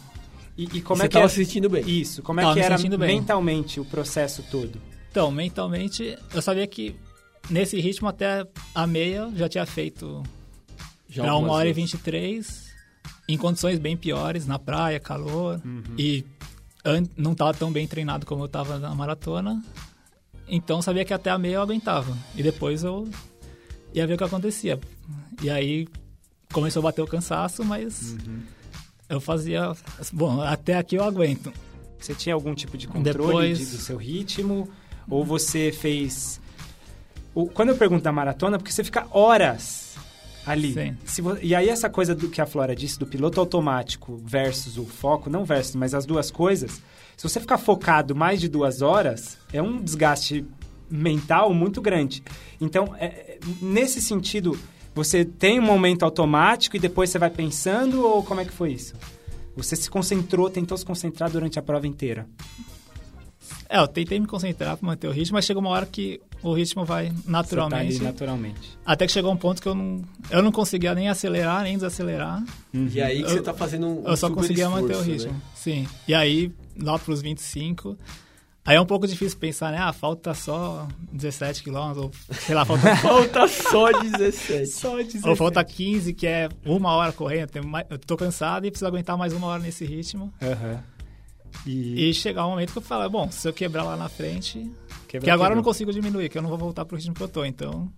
[0.57, 1.29] E, e como Você é que tava era...
[1.33, 1.89] se sentindo bem.
[1.89, 3.17] Isso, como é Tava que me era bem.
[3.21, 4.81] mentalmente o processo todo?
[5.11, 6.95] Então, mentalmente, eu sabia que
[7.49, 10.23] nesse ritmo até a meia eu já tinha feito
[11.09, 11.93] Já 1 hora e vezes.
[11.93, 12.71] 23,
[13.29, 15.61] em condições bem piores, na praia, calor.
[15.65, 15.83] Uhum.
[15.99, 16.25] E
[17.17, 19.63] não tava tão bem treinado como eu tava na maratona.
[20.49, 22.17] Então sabia que até a meia eu aguentava.
[22.35, 23.09] E depois eu
[23.95, 24.79] ia ver o que acontecia.
[25.43, 25.87] E aí
[26.53, 28.41] começou a bater o cansaço, mas Uhum.
[29.09, 29.73] eu fazia.
[30.13, 31.53] Bom, até aqui eu aguento.
[31.99, 34.69] Você tinha algum tipo de controle Depois- de- do seu ritmo?
[35.09, 36.41] Ou você fez...
[37.55, 39.90] Quando eu pergunto da maratona, porque você fica horas
[40.47, 40.73] ali.
[41.43, 45.29] E aí essa coisa do que a Flora disse, do piloto automático versus o foco,
[45.31, 46.83] não versus, mas as duas coisas,
[47.17, 50.45] se você ficar focado mais de duas horas, é um desgaste
[50.91, 52.23] mental muito grande.
[52.61, 54.59] Então, é- é- nesse sentido,
[54.95, 58.73] você tem um momento automático e depois você vai pensando, ou como é que foi
[58.73, 58.95] isso?
[59.57, 62.27] Você se concentrou, tentou se concentrar durante a prova inteira.
[63.69, 66.53] É, eu tentei me concentrar para manter o ritmo, mas chegou uma hora que o
[66.55, 68.03] ritmo vai Você tá ali naturalmente.
[68.03, 68.79] naturalmente.
[68.85, 72.43] Até que chegou um ponto que eu não, eu não conseguia nem acelerar, nem desacelerar.
[72.75, 75.11] E aí que Eu- você tá fazendo um eu só super conseguia manter o esforço,
[75.11, 75.33] ritmo.
[75.33, 75.41] né?
[75.55, 75.87] Sim.
[76.09, 77.97] E aí, lá pros 25,
[78.65, 79.79] aí é um pouco difícil pensar, né?
[79.79, 84.67] Ah, falta só 17 quilômetros, ou sei lá, falta, Falta só 17.
[84.67, 85.29] Só dizer.
[85.29, 87.41] ou falta 15, que é uma hora correndo.
[87.43, 90.33] Eu, tenho mais- eu tô cansado e preciso aguentar mais uma hora nesse ritmo.
[90.43, 90.83] Aham.
[91.67, 94.71] E, E chegar um momento que eu falo, bom, se eu quebrar lá na frente,
[95.09, 97.21] quebra- que agora eu não consigo diminuir, que eu não vou voltar pro ritmo que
[97.23, 97.45] eu tô.
[97.45, 97.91] Então,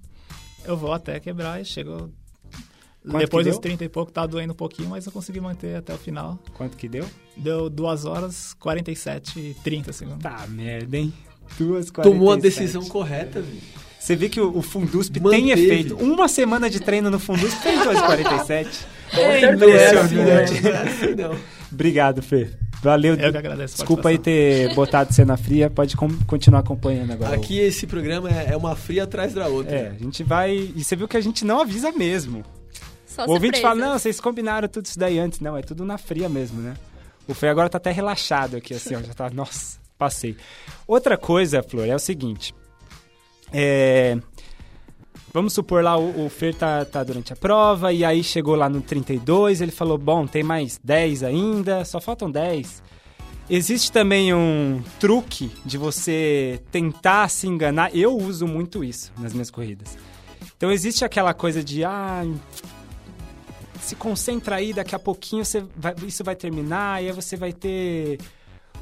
[0.65, 2.11] eu vou até quebrar e chego.
[3.05, 3.63] Quanto Depois dos deu?
[3.63, 6.39] 30 e pouco, tá doendo um pouquinho, mas eu consegui manter até o final.
[6.55, 7.05] Quanto que deu?
[7.37, 10.23] Deu 2 horas 47 e 30 segundos.
[10.23, 11.13] Tá, merda, hein?
[11.59, 12.41] Duas Tomou a 47.
[12.41, 13.61] decisão correta, velho.
[13.99, 15.51] Você vê que o, o Fundusp tem Manteve.
[15.65, 15.97] efeito.
[15.97, 18.69] Uma semana de treino no Fundusp tem 2,47.
[19.15, 20.63] É Não é assim, impressionante.
[20.63, 21.39] Não é assim, não.
[21.73, 22.51] Obrigado, Fê.
[22.83, 23.15] Valeu.
[23.15, 25.71] Eu que agradeço Desculpa aí ter botado cena fria.
[25.71, 27.35] Pode com- continuar acompanhando agora.
[27.37, 29.75] Aqui esse programa é é uma fria atrás da outra.
[29.75, 30.53] É, a gente vai.
[30.53, 32.45] E você viu que a gente não avisa mesmo.
[33.07, 33.61] Só o ouvinte surpresas.
[33.61, 35.39] fala, não, vocês combinaram tudo isso daí antes.
[35.39, 36.75] Não, é tudo na fria mesmo, né?
[37.29, 39.01] O Fê agora tá até relaxado aqui, assim, ó.
[39.03, 40.37] Já tá, nossa, passei.
[40.87, 42.53] Outra coisa, Flor, é o seguinte.
[43.53, 44.19] É...
[45.33, 48.69] vamos supor lá, o, o Fer tá, tá durante a prova, e aí chegou lá
[48.69, 52.83] no 32, ele falou, bom, tem mais 10 ainda, só faltam 10.
[53.51, 57.95] Existe também um truque de você tentar se enganar.
[57.95, 59.99] Eu uso muito isso nas minhas corridas.
[60.57, 62.25] Então existe aquela coisa de, ah,
[63.81, 67.53] se concentra aí, daqui a pouquinho você vai, isso vai terminar, e aí você vai
[67.53, 68.19] ter.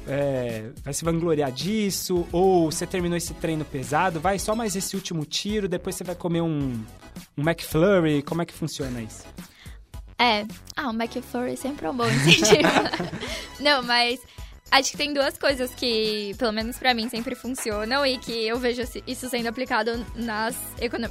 [0.07, 4.95] É, vai se vangloriar disso, ou você terminou esse treino pesado, vai só mais esse
[4.95, 6.83] último tiro, depois você vai comer um,
[7.37, 9.23] um McFlurry, como é que funciona isso?
[10.17, 12.69] É, ah, o McFlurry sempre é um bom incentivo.
[13.59, 14.19] Não, mas
[14.71, 18.57] Acho que tem duas coisas que, pelo menos para mim, sempre funcionam e que eu
[18.57, 20.55] vejo isso sendo aplicado nas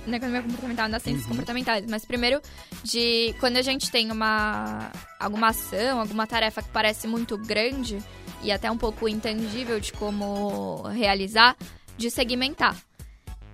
[0.06, 1.32] na economia comportamental, nas ciências uhum.
[1.32, 1.84] comportamentais.
[1.86, 2.40] Mas primeiro,
[2.82, 7.98] de quando a gente tem uma alguma ação, alguma tarefa que parece muito grande
[8.42, 11.56] e até um pouco intangível de como realizar,
[11.96, 12.76] de segmentar.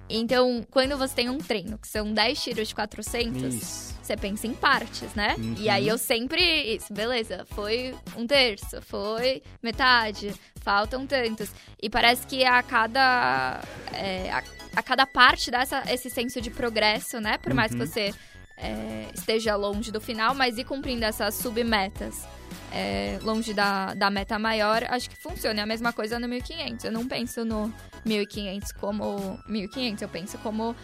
[0.08, 3.94] Então, quando você tem um treino, que são 10 tiros de 400, isso.
[4.00, 5.34] você pensa em partes, né?
[5.36, 5.56] Uhum.
[5.58, 6.40] E aí eu sempre,
[6.76, 11.50] isso, beleza, foi um terço, foi metade, faltam tantos.
[11.82, 13.60] E parece que a cada,
[13.92, 14.44] é, a,
[14.76, 17.36] a, cada parte dá essa, esse senso de progresso, né?
[17.38, 17.86] Por mais que uhum.
[17.86, 18.14] você
[18.56, 22.24] é, esteja longe do final, mas ir cumprindo essas submetas
[22.72, 25.60] é, longe da, da meta maior, acho que funciona.
[25.60, 26.84] É a mesma coisa no 1500.
[26.84, 27.72] Eu não penso no
[28.04, 30.74] 1500 como 1500, eu penso como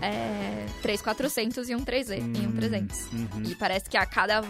[0.00, 2.24] é, 3400 e um 300.
[2.24, 3.00] Hum, e, um 300.
[3.12, 3.42] Uhum.
[3.46, 4.42] e parece que a cada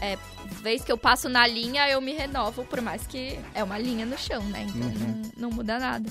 [0.00, 0.18] é,
[0.62, 4.04] vez que eu passo na linha, eu me renovo, por mais que é uma linha
[4.04, 4.66] no chão, né?
[4.68, 5.22] Então uhum.
[5.36, 6.10] não, não muda nada.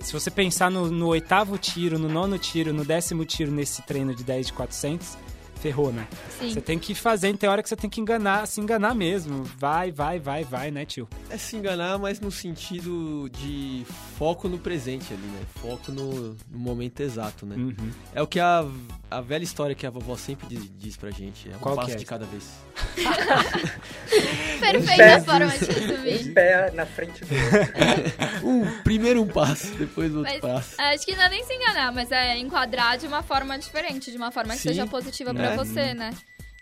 [0.00, 4.14] Se você pensar no, no, oitavo tiro, no nono tiro, no décimo tiro nesse treino
[4.14, 5.18] de 10 de 400,
[5.60, 6.08] ferrou, né?
[6.38, 6.52] Sim.
[6.52, 9.44] Você tem que fazer, tem hora que você tem que enganar, se enganar mesmo.
[9.58, 11.08] Vai, vai, vai, vai, né, tio?
[11.28, 13.84] É se enganar, mas no sentido de
[14.16, 15.42] foco no presente ali, né?
[15.56, 17.56] Foco no, no momento exato, né?
[17.56, 17.90] Uhum.
[18.14, 18.66] É o que a,
[19.10, 21.50] a velha história que a vovó sempre diz, diz pra gente.
[21.50, 21.94] É um Qual passo é?
[21.96, 22.48] de cada vez.
[24.60, 26.30] Perfeita forma de resumir.
[26.30, 28.46] Um pé na frente do outro.
[28.46, 30.80] um, primeiro um passo, depois outro mas, passo.
[30.80, 34.16] Acho que não é nem se enganar, mas é enquadrar de uma forma diferente, de
[34.16, 35.48] uma forma que Sim, seja positiva né?
[35.48, 36.14] para você, né?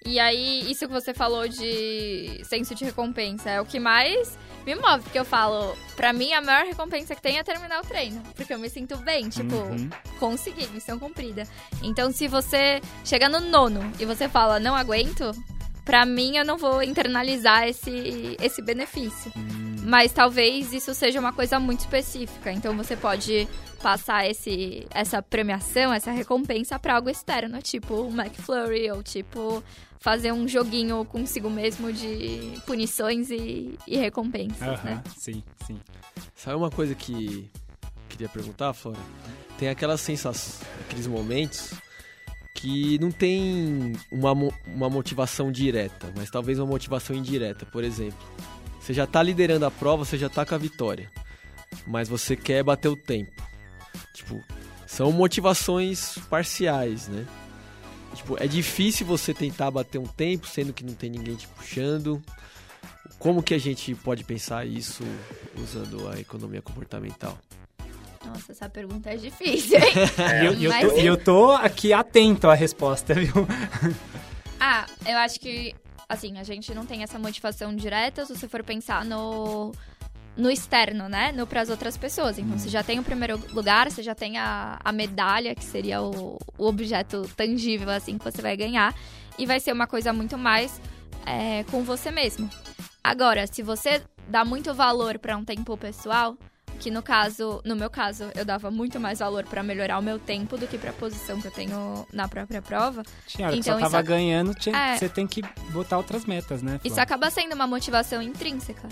[0.05, 4.75] E aí, isso que você falou de senso de recompensa é o que mais me
[4.75, 8.23] move, porque eu falo, pra mim a maior recompensa que tem é terminar o treino,
[8.35, 9.89] porque eu me sinto bem, tipo, uhum.
[10.19, 11.45] consegui, missão cumprida.
[11.83, 15.33] Então, se você chega no nono e você fala, não aguento,
[15.89, 19.33] pra mim eu não vou internalizar esse, esse benefício.
[19.35, 19.77] Hum.
[19.85, 22.53] Mas talvez isso seja uma coisa muito específica.
[22.53, 23.49] Então você pode
[23.83, 29.65] passar esse, essa premiação, essa recompensa para algo externo, tipo o McFlurry, ou tipo
[29.99, 35.03] fazer um joguinho consigo mesmo de punições e, e recompensas, uh -huh, né?
[35.17, 35.79] Sim, sim.
[36.35, 37.51] Sabe uma coisa que
[38.09, 38.99] queria perguntar, Flora?
[39.59, 41.75] Tem aquelas sensações, aqueles momentos
[42.55, 44.33] que não tem uma,
[44.67, 47.65] uma motivação direta, mas talvez uma motivação indireta.
[47.67, 48.19] Por exemplo,
[48.81, 51.11] você já está liderando a prova, você já está com a vitória,
[51.87, 53.31] mas você quer bater o tempo.
[54.15, 54.43] Tipo,
[54.87, 57.25] são motivações parciais, né?
[58.19, 62.21] Tipo, é difícil você tentar bater um tempo, sendo que não tem ninguém te puxando.
[63.17, 65.05] Como que a gente pode pensar isso
[65.57, 67.39] usando a economia comportamental?
[68.27, 69.93] Nossa, essa pergunta é difícil, hein?
[70.59, 73.47] E eu, eu, tô, eu tô aqui atento à resposta, viu?
[74.59, 75.73] Ah, eu acho que,
[76.09, 79.73] assim, a gente não tem essa motivação direta se você for pensar no,
[80.39, 81.33] no externo, né?
[81.33, 82.39] No para as outras pessoas.
[82.39, 86.01] Então, você já tem o primeiro lugar, você já tem a, a medalha, que seria
[86.01, 88.95] o, o objeto tangível, assim, que você vai ganhar.
[89.37, 90.81] E vai ser uma coisa muito mais
[91.27, 92.49] é, com você mesmo.
[93.03, 96.37] Agora, se você dá muito valor para um tempo pessoal,
[96.79, 100.19] que no caso, no meu caso, eu dava muito mais valor para melhorar o meu
[100.19, 103.03] tempo do que para a posição que eu tenho na própria prova.
[103.27, 106.79] Tinha, então, você tava ganhando, tinha, é, você tem que botar outras metas, né?
[106.85, 108.89] Isso acaba sendo uma motivação intrínseca.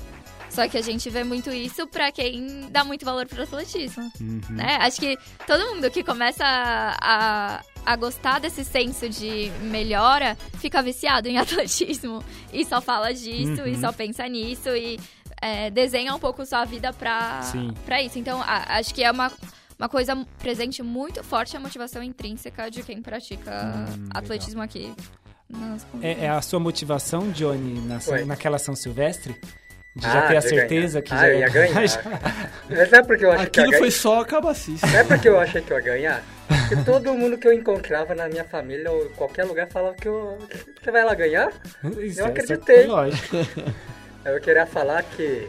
[0.50, 4.40] Só que a gente vê muito isso para quem dá muito valor pro atletismo, uhum.
[4.50, 4.78] né?
[4.80, 11.28] Acho que todo mundo que começa a, a gostar desse senso de melhora fica viciado
[11.28, 13.66] em atletismo e só fala disso uhum.
[13.66, 14.98] e só pensa nisso e
[15.40, 17.40] é, desenha um pouco sua vida pra,
[17.84, 18.18] pra isso.
[18.18, 19.30] Então, a, acho que é uma,
[19.78, 24.92] uma coisa presente muito forte a motivação intrínseca de quem pratica hum, atletismo legal.
[24.92, 24.94] aqui.
[26.02, 29.38] É, é, a sua motivação, Johnny, na, naquela São Silvestre?
[29.96, 31.02] De já ah, ter a certeza ganhar.
[31.02, 31.74] que ah, já ia ganhar.
[32.68, 34.84] Mas não é porque eu achei Aquilo que foi só cabacice.
[34.84, 36.22] Não é porque eu achei que eu ia ganhar.
[36.46, 40.06] Porque todo mundo que eu encontrava na minha família ou em qualquer lugar falava que
[40.06, 40.36] eu...
[40.82, 41.50] Você vai lá ganhar?
[41.98, 42.84] Isso, eu é acreditei.
[42.84, 43.36] É lógico.
[44.26, 45.48] Eu queria falar que,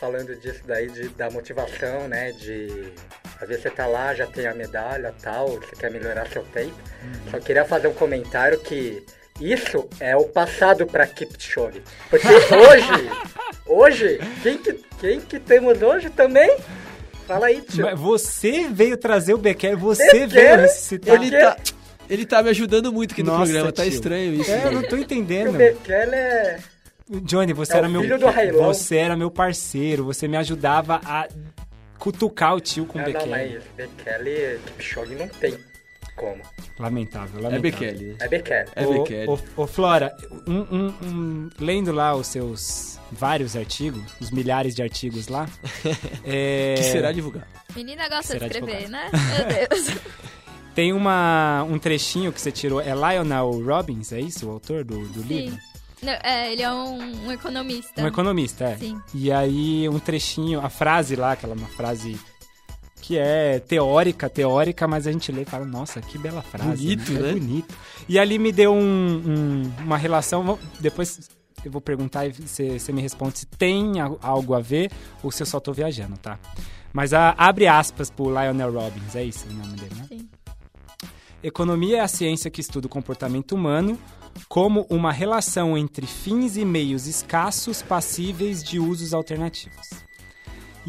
[0.00, 2.90] falando disso daí, de, da motivação, né, de
[3.38, 6.74] Às vezes você tá lá, já tem a medalha tal, você quer melhorar seu tempo.
[7.30, 9.04] Só queria fazer um comentário que
[9.40, 11.82] isso é o passado para Kipchoge.
[12.10, 13.10] Porque hoje,
[13.66, 16.56] hoje, quem que, quem que temos hoje também?
[17.26, 17.84] Fala aí, tio.
[17.84, 20.26] Mas Você veio trazer o Bekele, você Bekele?
[20.28, 21.14] veio ressuscitar.
[21.22, 21.56] Ele tá,
[22.08, 23.92] ele tá me ajudando muito aqui no Nossa, programa, tá tio.
[23.92, 24.50] estranho isso.
[24.50, 25.52] É, eu não tô o entendendo.
[25.56, 26.58] Bekele é...
[27.22, 28.64] Johnny, você É o era meu filho do Railão.
[28.66, 31.26] você era meu parceiro, você me ajudava a
[31.98, 33.30] cutucar o tio com o Não, não, Bekele.
[33.30, 35.58] mas Bekele, Kipchoge não tem
[36.18, 36.42] como.
[36.78, 37.60] Lamentável, É lamentável.
[37.62, 38.16] Bekele, né?
[38.20, 38.68] É Bekele.
[38.76, 39.30] É Ô, Bekele.
[39.30, 40.14] ô, ô, Flora,
[40.46, 45.48] um- um- um- lendo lá os seus vários artigos, os milhares de artigos lá.
[46.24, 47.46] é, Que será divulgado.
[47.74, 48.90] Menina gosta de escrever, advogado.
[48.90, 49.10] né?
[49.68, 49.98] Meu Deus.
[50.74, 52.80] Tem uma, um trechinho que você tirou.
[52.80, 54.46] É Lionel Robbins, é isso?
[54.46, 55.54] O autor do, do livro?
[55.56, 55.60] Sim.
[56.00, 58.00] Não, é, ele é um, um economista.
[58.00, 58.76] Um economista, é.
[58.76, 59.00] Sim.
[59.12, 62.16] E aí, um trechinho, a frase lá, aquela uma frase
[63.08, 66.94] que é teórica, teórica, mas a gente lê e fala, nossa, que bela frase.
[66.94, 67.32] Bonito, É né?
[67.32, 67.74] bonito.
[68.06, 68.76] E ali me deu um-
[69.26, 71.30] um- uma relação, depois
[71.64, 74.90] eu vou perguntar e você você me responde se tem algo a ver
[75.22, 76.38] ou se eu só tô viajando, tá?
[76.92, 80.04] Mas a- abre aspas pro Lionel Robbins, é isso o nome dele, né?
[80.06, 80.28] Sim.
[81.42, 83.98] Economia é a ciência que estuda o comportamento humano
[84.50, 89.88] como uma relação entre fins e meios escassos passíveis de usos alternativos.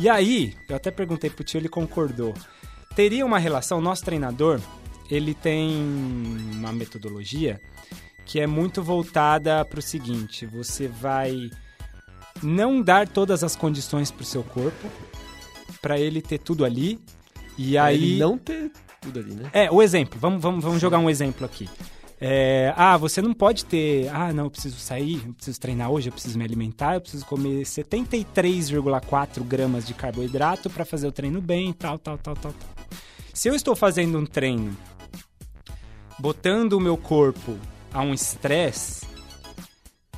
[0.01, 2.33] E aí, eu até perguntei pro tio, ele concordou.
[2.95, 4.61] Teria uma relação, nosso treinador,
[5.11, 5.75] ele tem
[6.53, 7.59] uma metodologia
[8.25, 11.49] que é muito voltada para o seguinte: você vai
[12.41, 14.87] não dar todas as condições para o seu corpo,
[15.81, 16.97] para ele ter tudo ali,
[17.57, 18.71] e Pra aí ele não ter
[19.01, 19.49] tudo ali, né?
[19.51, 20.17] é, o exemplo.
[20.17, 21.67] Vamos, vamos, vamos jogar um exemplo aqui.
[22.21, 24.09] É, ah, você não pode ter.
[24.09, 27.25] Ah, não, eu preciso sair, eu preciso treinar hoje, eu preciso me alimentar, eu preciso
[27.25, 32.69] comer 73,4 gramas de carboidrato para fazer o treino bem, tal, tal, tal, tal, tal.
[33.33, 34.75] Se eu estou fazendo um treino
[36.19, 37.57] botando o meu corpo
[37.93, 39.07] a um estresse,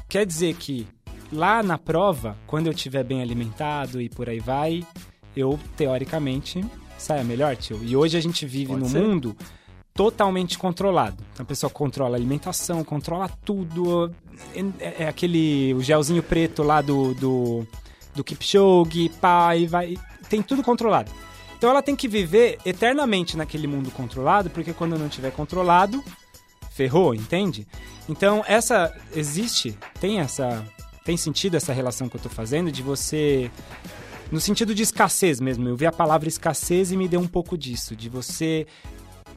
[0.09, 0.87] quer dizer que
[1.31, 4.83] lá na prova, quando eu estiver bem alimentado e por aí vai,
[5.35, 6.65] eu teoricamente
[6.97, 7.79] saia melhor, tio.
[7.83, 9.35] E hoje a gente vive Pode num mundo
[9.93, 11.23] totalmente controlado.
[11.33, 14.11] Então a pessoa controla a alimentação, controla tudo.
[14.79, 17.67] É, é aquele o gelzinho preto lá do, do,
[18.15, 19.11] do Kipchoge,
[19.57, 19.97] e vai.
[20.29, 21.11] Tem tudo controlado.
[21.57, 26.03] Então ela tem que viver eternamente naquele mundo controlado, porque quando não tiver controlado,
[26.71, 27.67] ferrou, entende?
[28.09, 30.65] Então essa existe, tem essa
[31.03, 33.51] tem sentido essa relação que eu tô fazendo de você
[34.31, 35.67] no sentido de escassez mesmo.
[35.67, 38.65] Eu vi a palavra escassez e me deu um pouco disso, de você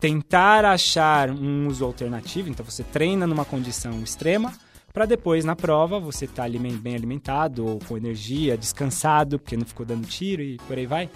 [0.00, 2.48] tentar achar um uso alternativo.
[2.48, 4.52] Então você treina numa condição extrema
[4.92, 9.84] para depois na prova você estar bem alimentado ou com energia, descansado, porque não ficou
[9.84, 11.10] dando tiro e por aí vai.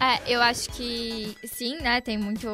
[0.00, 2.00] É, eu acho que sim, né?
[2.00, 2.48] Tem muito,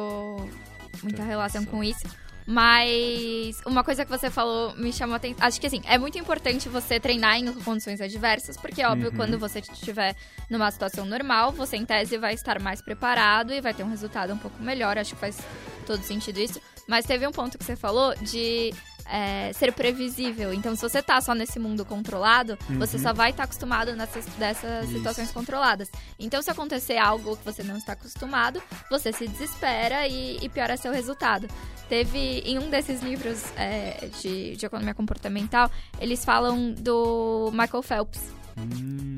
[1.01, 2.05] muita relação com isso.
[2.51, 5.45] Mas uma coisa que você falou me chamou a atenção.
[5.45, 9.15] Acho que assim, é muito importante você treinar em condições adversas, porque, óbvio, Uhum.
[9.15, 10.15] quando você estiver
[10.49, 14.33] numa situação normal, você em tese vai estar mais preparado e vai ter um resultado
[14.33, 14.97] um pouco melhor.
[14.97, 15.37] Acho que faz
[15.85, 16.59] todo sentido isso.
[16.87, 18.73] Mas teve um ponto que você falou de
[19.09, 20.53] é, ser previsível.
[20.53, 24.85] Então, se você tá só nesse mundo controlado, você só vai estar acostumado nessas dessas
[24.85, 24.97] Isso.
[24.97, 25.89] situações controladas.
[26.19, 30.77] Então, se acontecer algo que você não está acostumado, você se desespera e, e piora
[30.77, 31.47] seu resultado.
[31.87, 38.39] Teve em um desses livros é, de, de economia comportamental, eles falam do Michael Phelps.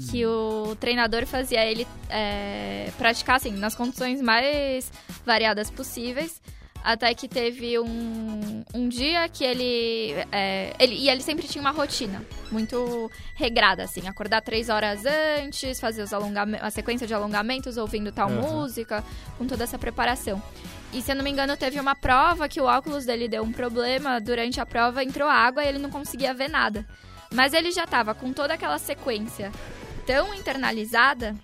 [0.10, 4.92] Que o treinador fazia ele é, praticar assim, nas condições mais
[5.26, 6.40] variadas possíveis.
[6.84, 10.96] Até que teve um, um dia que ele, é, ele.
[10.96, 14.08] E ele sempre tinha uma rotina muito regrada, assim.
[14.08, 18.42] Acordar três horas antes, fazer os alongamentos, a sequência de alongamentos, ouvindo tal Aham.
[18.42, 19.04] música,
[19.38, 20.42] com toda essa preparação.
[20.92, 23.52] E se eu não me engano, teve uma prova que o óculos dele deu um
[23.52, 24.20] problema.
[24.20, 26.86] Durante a prova entrou água e ele não conseguia ver nada.
[27.34, 29.52] Mas ele já tava com toda aquela sequência
[30.06, 31.36] tão internalizada.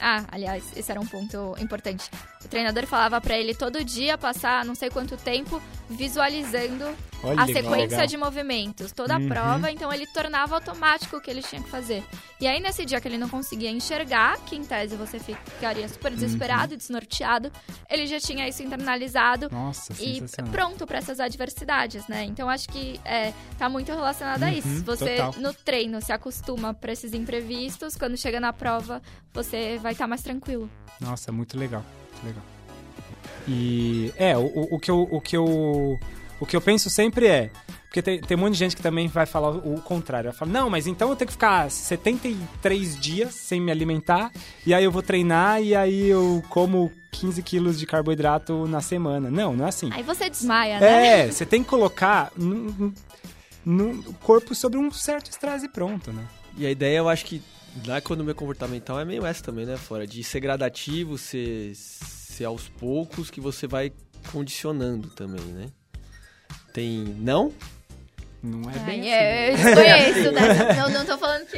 [0.00, 2.10] Ah, aliás, esse era um ponto importante.
[2.44, 6.84] O treinador falava pra ele todo dia passar não sei quanto tempo visualizando
[7.22, 9.24] Olha a sequência de movimentos, toda Uhum.
[9.24, 12.04] a prova, então ele tornava automático o que ele tinha que fazer.
[12.40, 16.12] E aí, nesse dia que ele não conseguia enxergar, que em tese você ficaria super
[16.12, 16.18] Uhum.
[16.18, 17.50] desesperado e desnorteado,
[17.90, 20.22] ele já tinha isso internalizado Nossa, e
[20.52, 22.24] pronto pra essas adversidades, né?
[22.24, 24.68] Então acho que é, tá muito relacionado a isso.
[24.68, 25.34] Uhum, Você total.
[25.40, 29.00] no treino se acostuma pra esses imprevistos, quando chega na prova,
[29.32, 30.70] você vai estar mais tranquilo.
[31.00, 32.42] Nossa, muito legal, muito legal.
[33.48, 35.98] E é, o, o- que eu, o que eu
[36.38, 37.50] o que eu penso sempre é,
[37.84, 40.30] porque tem, tem um monte de gente que também vai falar o, contrário.
[40.30, 44.30] Vai falar, não, mas então eu tenho que ficar 73 dias sem me alimentar,
[44.66, 49.30] e aí eu vou treinar, e aí eu como 15 quilos de carboidrato na semana.
[49.30, 49.88] Não, não é assim.
[49.92, 51.20] Aí você desmaia, né?
[51.20, 52.92] É, você tem que colocar no,
[53.64, 56.24] no corpo sobre um certo estresse pronto, né?
[56.58, 57.42] E a ideia, eu acho que
[57.86, 60.06] na economia comportamental é meio essa também, né, Fora?
[60.06, 61.72] De ser gradativo, ser,
[62.36, 63.90] ser aos poucos que você vai
[64.30, 65.68] condicionando também, né?
[66.72, 66.98] Tem.
[67.18, 67.52] Não?
[68.42, 69.62] Não é Ai, bem é, assim.
[69.62, 70.74] eu desconheço, né?
[70.76, 71.56] Não, não tô falando que...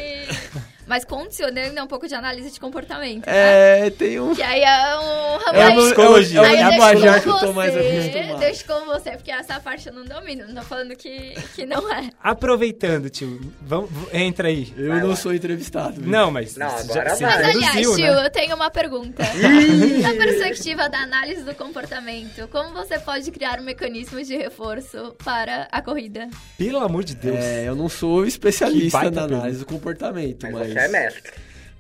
[0.89, 3.87] Mas condicionando é um pouco de análise de comportamento, né?
[3.87, 4.35] É, tem um.
[4.35, 5.73] Que aí é um ramo É aí.
[5.73, 7.79] uma psicologia, Aí é deixo linguajar que com eu tô mais você,
[8.09, 8.39] acostumado.
[8.41, 10.47] Deixo com você, porque essa parte eu não domino.
[10.49, 12.09] Não tô falando que, que não é.
[12.23, 14.73] Aproveitando, tio, vamos, entra aí.
[14.77, 16.01] Eu não sou entrevistado.
[16.01, 16.11] viu?
[16.11, 16.57] Não, mas.
[16.57, 17.43] Não, já- agora você vai.
[17.43, 18.25] Mas aliás, tio, né?
[18.27, 19.23] eu tenho uma pergunta.
[20.03, 25.69] Na perspectiva da análise do comportamento, como você pode criar um mecanismo de reforço para
[25.71, 26.29] a corrida?
[26.57, 27.37] Pelo amor de Deus.
[27.37, 31.33] É, eu não sou especialista na análise do comportamento, Mas mas, você é mestre.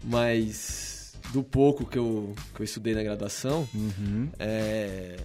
[0.04, 4.28] mas do pouco que eu, que eu estudei na graduação, Uhum.
[4.38, 5.16] é,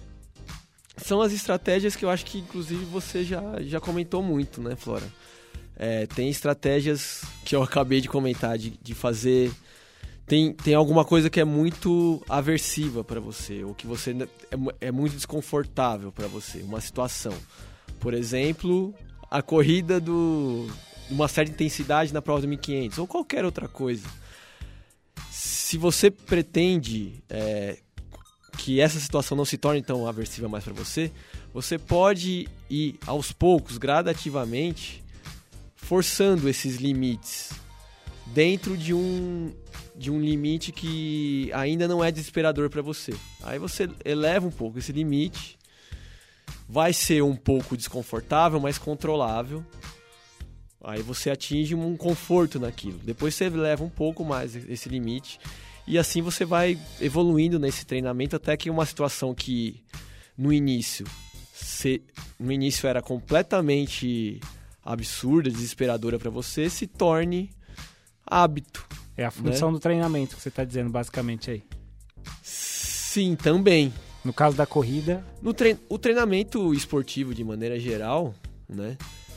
[0.98, 5.06] são as estratégias que eu acho que inclusive você já, já comentou muito, né, Flora?
[5.76, 9.50] É, tem estratégias que eu acabei de comentar, de, de fazer.
[10.26, 14.12] Tem, tem alguma coisa que é muito aversiva para você, ou que você
[14.80, 17.34] é, é muito desconfortável para você, uma situação.
[17.98, 18.94] Por exemplo,
[19.30, 20.68] a corrida do
[21.10, 24.06] uma certa intensidade na prova do 1500, ou qualquer outra coisa.
[25.30, 27.78] Se você pretende é,
[28.56, 31.10] que essa situação não se torne tão aversiva mais para você,
[31.52, 35.02] você pode ir aos poucos, gradativamente,
[35.74, 37.50] forçando esses limites
[38.26, 39.52] dentro de um
[39.96, 43.14] de um limite que ainda não é desesperador para você.
[43.44, 45.56] Aí você eleva um pouco esse limite,
[46.68, 49.64] vai ser um pouco desconfortável, mas controlável.
[50.84, 52.98] Aí você atinge um conforto naquilo.
[53.02, 55.38] Depois você leva um pouco mais esse limite
[55.86, 59.82] e assim você vai evoluindo nesse treinamento até que uma situação que
[60.36, 61.06] no início
[61.54, 62.02] se,
[62.38, 64.40] no início era completamente
[64.82, 67.50] absurda, desesperadora para você, se torne
[68.26, 68.86] hábito.
[69.16, 71.62] É a função do treinamento que você tá dizendo, basicamente aí.
[72.42, 73.92] Sim, também.
[74.24, 78.34] No caso da corrida, No trein o treinamento esportivo, de maneira geral,
[78.68, 78.96] né?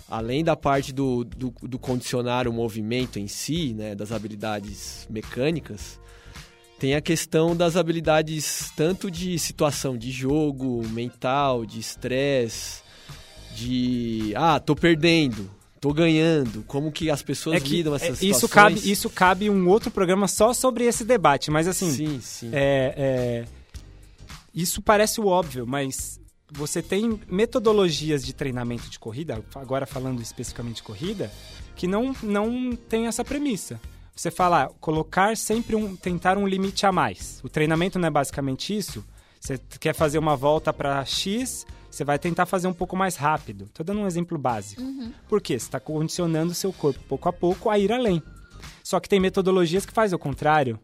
[0.09, 3.93] Além da parte do, do, do condicionar o movimento em si, né?
[3.93, 5.99] Das habilidades mecânicas,
[6.79, 12.81] tem a questão das habilidades tanto de situação de jogo, mental, de estresse,
[13.55, 14.31] de...
[14.35, 15.49] Ah, tô perdendo,
[15.81, 16.63] tô ganhando.
[16.67, 18.79] Como que as pessoas é que lidam é, essas isso situações.
[18.79, 22.49] cabe isso cabe um outro programa só sobre esse debate, mas assim, Sim, sim.
[22.53, 23.45] é, é,
[24.53, 26.19] isso parece o óbvio, mas
[26.51, 31.31] você tem metodologias de treinamento de corrida, agora falando especificamente de corrida,
[31.75, 33.79] que não, não tem essa premissa.
[34.15, 37.39] Você fala, ah, colocar sempre um, tentar um limite a mais.
[37.43, 39.05] O treinamento não é basicamente isso.
[39.39, 43.65] Você quer fazer uma volta para X, você vai tentar fazer um pouco mais rápido.
[43.65, 44.81] Estou dando um exemplo básico.
[45.29, 45.59] Por quê?
[45.59, 48.21] Você está condicionando o seu corpo pouco a pouco a ir além.
[48.83, 50.79] Só que tem metodologias que fazem o contrário.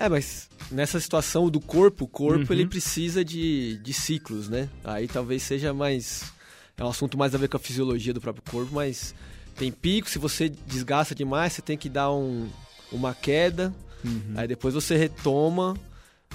[0.00, 2.58] É, mas nessa situação do corpo, o corpo Uhum.
[2.60, 4.68] ele precisa de, de ciclos, né?
[4.84, 6.22] Aí talvez seja mais.
[6.76, 9.12] É um assunto mais a ver com a fisiologia do próprio corpo, mas
[9.56, 12.48] tem pico, se você desgasta demais, você tem que dar um,
[12.92, 13.74] uma queda,
[14.04, 14.34] Uhum.
[14.36, 15.76] aí depois você retoma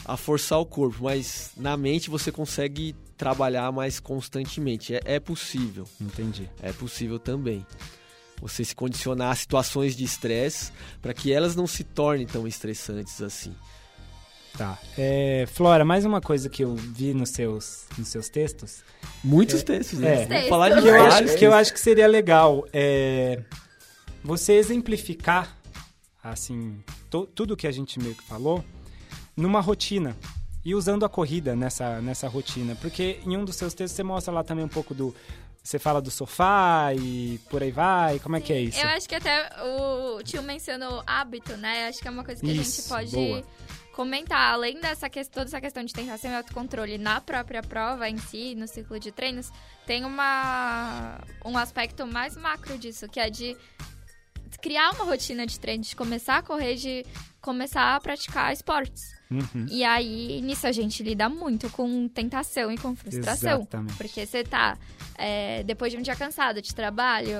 [0.03, 4.93] a forçar o corpo, mas na mente você consegue trabalhar mais constantemente.
[4.93, 6.49] É, é possível, Entendi.
[6.61, 7.65] é possível também.
[8.43, 10.71] Você se condicionar a situações de estresse
[11.01, 13.55] para que elas não se tornem tão estressantes assim.
[14.57, 14.77] Tá.
[14.97, 18.83] É, Flora, mais uma coisa que eu vi nos seus, nos seus textos,
[19.23, 20.27] Muitos textos, né?
[20.45, 20.49] É.
[20.49, 23.41] Falar de que eu, acho, que eu acho que seria legal é,
[24.23, 25.57] você exemplificar,
[26.23, 28.63] assim, to- tudo que a gente meio que falou,
[29.35, 30.15] numa rotina.
[30.65, 32.73] E usando a corrida nessa, nessa rotina.
[32.75, 35.13] Porque em um dos seus textos você mostra lá também um pouco do.
[35.63, 38.19] Você fala do sofá e por aí vai.
[38.19, 38.79] Como é que é isso?
[38.79, 41.87] Eu acho que até o tio mencionou hábito, né?
[41.87, 43.43] Acho que é uma coisa que a Isso, gente pode boa.
[43.93, 44.53] comentar.
[44.53, 48.55] Além dessa questão, toda essa questão de tentação e autocontrole na própria prova em si,
[48.55, 49.51] no ciclo de treinos,
[49.87, 53.55] tem uma, um aspecto mais macro disso, que é de
[54.61, 57.05] criar uma rotina de treino, de começar a correr, de
[57.43, 59.13] começar a praticar esportes.
[59.29, 59.65] Uhum.
[59.69, 63.61] E aí, nisso a gente lida muito com tentação e com frustração.
[63.61, 63.95] Exatamente.
[63.95, 64.77] Porque você tá,
[65.17, 67.35] é, depois de um dia cansado de trabalho,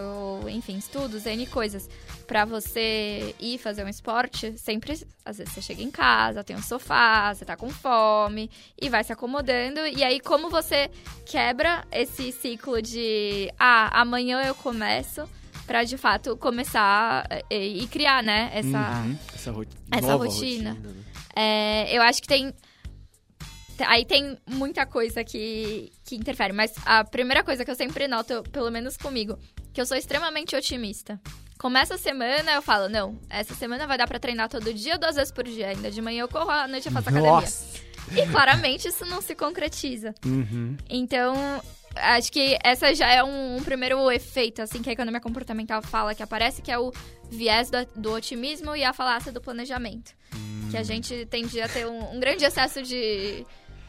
[0.50, 1.90] enfim, estudos, N coisas,
[2.28, 4.94] pra você ir fazer um esporte, sempre,
[5.24, 8.50] às vezes você chega em casa, tem um sofá, você tá com fome,
[8.80, 9.80] e vai se acomodando.
[9.88, 10.92] E aí, como você
[11.26, 15.30] quebra esse ciclo de, ah, amanhã eu começo,
[15.66, 19.18] pra de fato começar e, e criar, né, essa Uhum.
[19.34, 20.74] Essa, ro Essa nova rotina.
[20.74, 20.94] né?
[21.36, 22.54] é, eu acho que tem.
[23.88, 28.44] Aí tem muita coisa que, que interfere, mas a primeira coisa que eu sempre noto,
[28.52, 29.38] pelo menos comigo,
[29.74, 31.20] que eu sou extremamente otimista.
[31.58, 35.16] Começa a semana, eu falo, não, essa semana vai dar pra treinar todo dia, duas
[35.16, 35.70] vezes por dia.
[35.70, 37.32] Ainda de manhã eu corro, à noite eu faço academia.
[37.32, 37.82] Nossa!
[38.16, 40.14] E claramente isso não se concretiza.
[40.26, 40.78] Uhum.
[40.90, 41.34] Então,
[41.96, 46.16] acho que essa já é um, um primeiro efeito, assim, que a economia comportamental fala
[46.16, 46.92] que aparece, que é o
[47.30, 50.12] viés do, do otimismo e a falácia do planejamento.
[50.72, 53.46] Que a gente tende a ter um, um grande excesso de,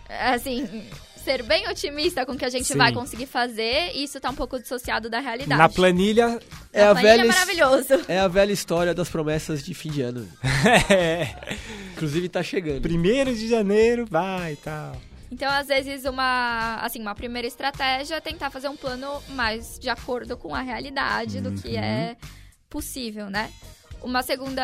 [0.08, 0.84] assim,
[1.24, 2.76] ser bem otimista com o que a gente Sim.
[2.76, 5.58] vai conseguir fazer, e isso tá um pouco dissociado da realidade.
[5.58, 6.38] Na planilha.
[6.72, 8.04] É Na a planilha velha é maravilhoso.
[8.08, 10.28] É a velha história das promessas de fim de ano.
[10.90, 11.28] é,
[11.94, 12.82] Inclusive tá chegando.
[12.82, 14.96] primeiro de janeiro, vai e tal.
[15.34, 19.90] Então, às vezes, uma, assim, uma primeira estratégia é tentar fazer um plano mais de
[19.90, 22.16] acordo com a realidade do que é
[22.70, 23.52] possível, né?
[24.00, 24.62] Uma segunda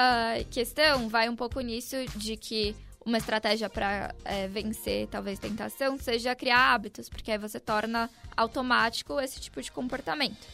[0.48, 4.14] questão vai um pouco nisso de que uma estratégia para
[4.48, 10.46] vencer, talvez, tentação, seja criar hábitos, porque aí você torna automático esse tipo de comportamento.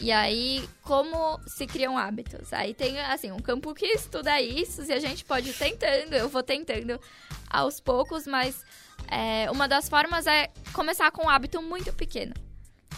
[0.00, 2.52] E aí, como se criam hábitos?
[2.52, 6.28] Aí tem, assim, um campo que estuda isso, e a gente pode ir tentando, eu
[6.28, 7.00] vou tentando
[7.48, 8.64] aos poucos, mas
[9.12, 12.32] é, uma das formas é começar com um hábito muito pequeno.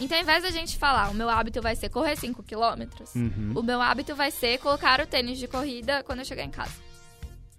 [0.01, 3.53] Então, ao invés da gente falar, o meu hábito vai ser correr 5 quilômetros, Uhum.
[3.55, 6.73] o meu hábito vai ser colocar o tênis de corrida quando eu chegar em casa.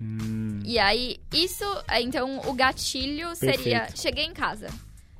[0.01, 0.59] Hum.
[0.65, 4.01] E aí, isso, é, então, o gatilho seria, Perfeito.
[4.01, 4.67] cheguei em casa.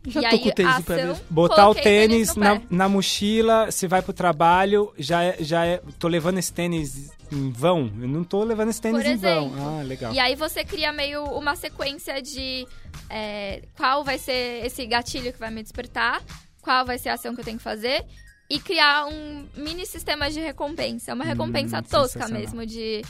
[0.08, 1.26] Já e tô aí, com o tênis a no pé ação, mesmo.
[1.30, 5.82] Botar o tênis no na, na mochila, você vai pro trabalho, já é, já é.
[5.99, 7.91] Tô levando esse tênis em vão?
[7.99, 9.47] Eu não tô levando esse tênis Por em vão.
[9.47, 9.80] exemplo.
[9.80, 10.14] Ah, legal.
[10.14, 12.68] E aí você cria meio uma sequência de
[13.10, 16.22] é, qual vai ser esse gatilho que vai me despertar,
[16.62, 18.06] qual vai ser a ação que eu tenho que fazer,
[18.49, 21.14] e criar um mini sistema de recompensa.
[21.14, 22.41] Uma recompensa tosca sensacional.
[22.41, 23.01] mesmo de.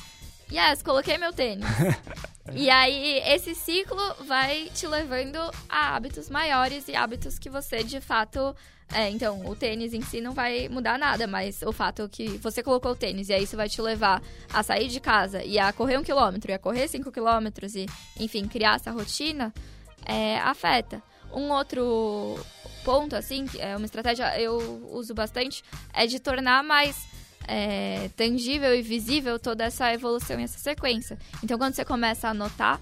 [0.52, 1.66] Yes, coloquei meu tênis.
[2.54, 5.38] e aí, esse ciclo vai te levando
[5.68, 8.56] a hábitos maiores e hábitos que você de fato.
[8.94, 12.62] É, então, o tênis em si não vai mudar nada, mas o fato que você
[12.62, 14.22] colocou o tênis e aí isso vai te levar
[14.54, 17.88] a sair de casa e a correr um quilômetro e a correr cinco quilômetros e,
[18.20, 19.52] enfim, criar essa rotina,
[20.06, 21.02] é, afeta.
[21.34, 22.40] Um outro
[22.84, 27.08] ponto, assim, que é uma estratégia eu uso bastante, é de tornar mais
[27.48, 31.18] é, tangível e visível toda essa evolução e essa sequência.
[31.44, 32.80] Então, quando você começa a anotar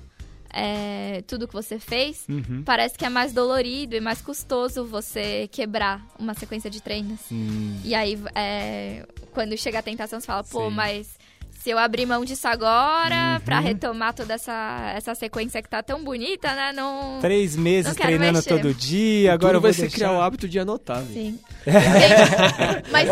[0.56, 2.62] é, tudo que você fez, Uhum.
[2.64, 7.20] parece que é mais dolorido e mais custoso você quebrar uma sequência de treinos.
[7.32, 7.80] Hum.
[7.84, 10.76] E aí, é, quando chega a tentação, você fala, pô, Sim.
[10.76, 11.18] mas
[11.64, 13.64] se eu abrir mão disso agora, pra Uhum.
[13.64, 16.74] retomar toda essa, essa sequência que tá tão bonita, né?
[16.74, 17.20] Não.
[17.22, 18.50] Três meses Não quero treinando mexer.
[18.50, 19.96] todo dia, agora vai vou ser deixar...
[19.96, 21.14] criar o hábito de anotar, velho.
[21.14, 21.40] Sim.
[22.92, 23.08] Mas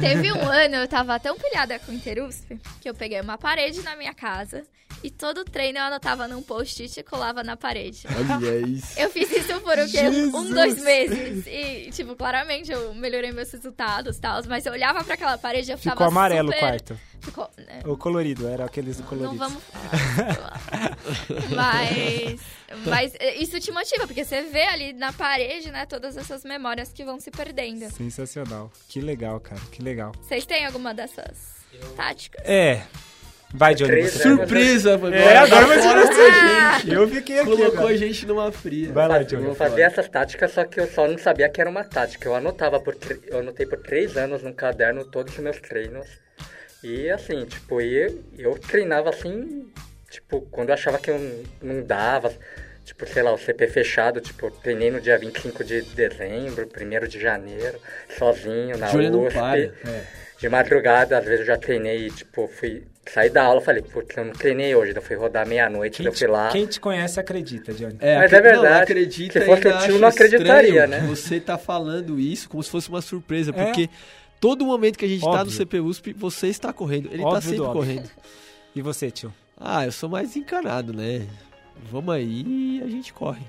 [0.00, 2.46] teve um ano, eu tava tão pilhada com o Interusp,
[2.80, 4.62] que eu peguei uma parede na minha casa
[5.04, 8.06] e todo treino eu anotava num post-it e colava na parede.
[8.08, 8.96] Olha isso.
[8.98, 10.00] Eu fiz isso por o quê?
[10.32, 11.46] Um, dois meses.
[11.46, 14.40] E, tipo, claramente eu melhorei meus resultados e tal.
[14.48, 16.56] Mas eu olhava pra aquela parede e eu ficava Ficou amarelo super...
[16.56, 17.00] o quarto.
[17.20, 17.50] Ficou...
[17.58, 17.82] né?
[17.84, 19.38] O colorido, era aqueles Não coloridos.
[19.38, 20.60] vamos falar.
[21.54, 22.40] mas,
[22.86, 27.04] mas isso te motiva, porque você vê ali na parede, né, todas essas memórias que
[27.04, 27.90] vão se perdendo.
[27.90, 28.72] Sensacional.
[28.88, 29.60] Que legal, cara.
[29.70, 30.12] Que legal.
[30.22, 31.56] Vocês têm alguma dessas
[31.94, 32.42] táticas?
[32.46, 32.86] É.
[33.52, 33.90] Vai, Johnny.
[33.90, 34.10] Três?
[34.12, 35.14] Surpresa, mano.
[35.14, 36.80] É, agora vai ser Ah!
[36.86, 37.94] Eu fiquei aqui Colocou agora.
[37.94, 38.92] a gente numa fria.
[38.92, 39.54] Vai lá, Eu Johnny.
[39.54, 42.28] fazia essas táticas, só que eu só não sabia que era uma tática.
[42.28, 46.06] Eu anotava por, tre- eu anotei por três anos no caderno todos os meus treinos.
[46.82, 49.68] E assim, tipo, eu, eu treinava assim,
[50.10, 52.32] tipo, quando eu achava que eu não, não dava,
[52.84, 57.06] tipo, sei lá, o CP fechado, tipo, eu treinei no dia 25 de dezembro, 1
[57.08, 57.78] de janeiro,
[58.18, 59.34] sozinho na Júlia não USP.
[59.38, 59.58] para.
[59.60, 59.72] É.
[60.40, 64.24] De madrugada, às vezes eu já treinei, tipo, fui sair da aula, falei, putz, eu
[64.24, 66.48] não treinei hoje, eu fui rodar meia-noite, eu fui lá.
[66.48, 67.96] quem te conhece acredita, Johnny.
[68.00, 68.74] É, Mas é verdade.
[68.74, 71.00] Não, acredita Se fosse tio, não acreditaria, né?
[71.08, 73.64] Você tá falando isso como se fosse uma surpresa, É.
[73.64, 73.90] porque
[74.40, 75.52] todo momento que a gente tá no Óbvio.
[75.56, 77.08] CP USP, você está correndo.
[77.12, 77.80] Ele tá Óbvio sempre do óbvio.
[77.80, 78.10] correndo.
[78.74, 79.32] E você, tio?
[79.56, 81.26] Ah, eu sou mais encanado, né?
[81.90, 83.42] Vamos aí e a gente corre.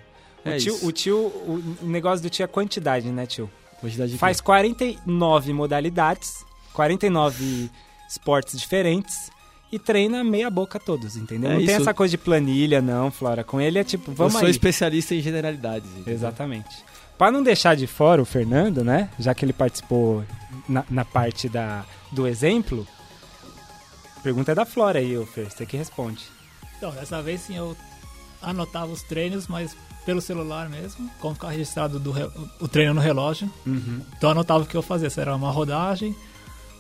[0.46, 3.50] O, É tio, o tio, o negócio do tio é quantidade, né, tio?
[3.82, 7.70] Quantidade de Faz 49 modalidades, 49
[8.10, 9.32] esportes diferentes
[9.76, 11.50] e treina meia boca todos, entendeu?
[11.50, 11.82] É não tem isso.
[11.82, 13.44] essa coisa de planilha, não, Flora.
[13.44, 14.52] Com ele é tipo, vamos eu sou aí.
[14.52, 15.90] especialista em generalidades.
[15.92, 16.14] entendeu?
[16.14, 16.84] Exatamente.
[17.18, 19.10] Para não deixar de fora o Fernando, né?
[19.20, 20.24] Já que ele participou
[20.68, 22.88] na, na parte da, do exemplo,
[24.16, 26.24] a pergunta é da Flora aí, ô Fer, você que responde.
[26.78, 27.76] Então, dessa vez sim eu
[28.42, 32.14] anotava os treinos, mas pelo celular mesmo, como ficava registrado do
[32.62, 33.50] o treino no relógio.
[33.66, 36.16] Então eu anotava o que eu fazia, se era uma rodagem,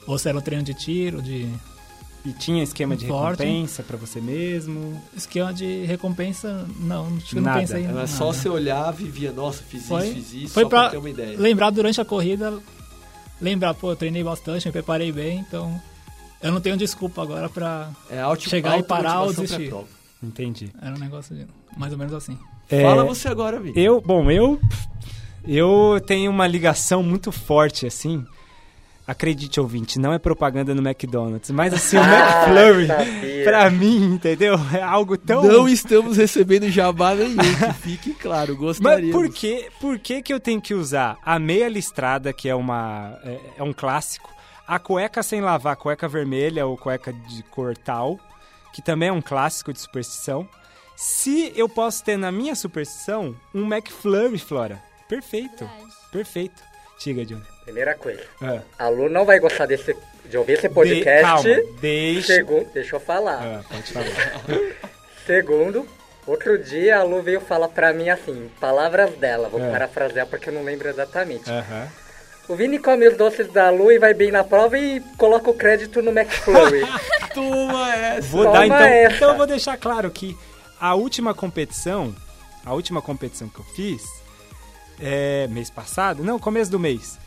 [0.07, 1.49] ou se era um treino de tiro, de
[2.25, 3.43] E tinha esquema de Forte.
[3.43, 4.99] recompensa pra você mesmo?
[5.15, 6.65] esquema de recompensa.
[6.79, 7.59] Não, não Nada.
[7.59, 8.07] pensei em Era nada.
[8.07, 10.97] só você olhar, vivia, nossa, fiz Foi- isso, fiz isso, foi só pra pra ter
[10.97, 11.37] uma ideia.
[11.39, 12.57] Lembrar durante a corrida,
[13.39, 15.79] lembrar, pô, eu treinei bastante, me preparei bem, então
[16.41, 17.91] eu não tenho desculpa agora pra.
[18.09, 19.71] É Chegar e parar ou desistir.
[20.23, 20.71] Entendi.
[20.81, 21.45] Era um negócio de,
[21.77, 22.37] mais ou menos assim.
[22.69, 23.73] É, Fala você agora, Vini.
[23.79, 24.59] Eu, bom, eu
[25.47, 28.25] eu tenho uma ligação muito forte assim.
[29.07, 33.43] Acredite, ouvinte, não é propaganda no McDonald's, mas assim, o Ah, McFlurry, sabia.
[33.43, 34.55] pra mim, entendeu?
[34.73, 39.11] É algo tão Não estamos recebendo jabá nenhum, que fique claro, Mas gostaria.
[39.11, 43.15] por que, por que que eu tenho que usar a meia listrada, que é uma
[43.23, 44.33] é, é um clássico,
[44.67, 48.19] a cueca sem lavar, a cueca vermelha ou cueca de cor tal,
[48.73, 50.49] que também é um clássico de superstição,
[50.95, 54.81] se eu posso ter na minha superstição um McFlurry, Flora?
[55.07, 55.93] Perfeito, Verdade.
[56.11, 56.63] perfeito.
[57.03, 57.54] Diga, Johnny.
[57.65, 58.21] Primeira coisa,
[58.77, 59.95] a Lu não vai gostar desse,
[60.25, 61.21] de ouvir esse de- podcast.
[61.21, 62.33] calma, deixa...
[62.35, 63.41] Segundo, deixa eu falar.
[63.43, 64.05] Ah, pode falar.
[65.25, 65.87] Segundo,
[66.27, 69.71] outro dia a Lu veio falar pra mim assim, palavras dela, vou É.
[69.71, 71.49] parafrasear porque eu não lembro exatamente.
[71.49, 71.87] Aham.
[72.47, 75.53] O Vini come os doces da Lu e vai bem na prova e coloca o
[75.55, 76.81] crédito no McFlurry.
[77.33, 78.27] Toma essa!
[78.27, 78.77] Vou Toma dar então.
[78.77, 79.15] essa.
[79.15, 80.37] Então eu vou deixar claro que
[80.79, 82.15] a última competição,
[82.63, 84.03] a última competição que eu fiz,
[85.01, 87.17] é mês passado, não, começo do mês.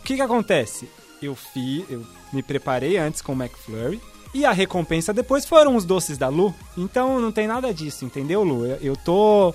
[0.00, 0.88] O que que acontece?
[1.22, 4.00] Eu fiz, eu me preparei antes com o McFlurry
[4.34, 6.54] e a recompensa depois foram os doces da Lu.
[6.76, 8.64] Então não tem nada disso, entendeu, Lu?
[8.66, 9.54] Eu, eu tô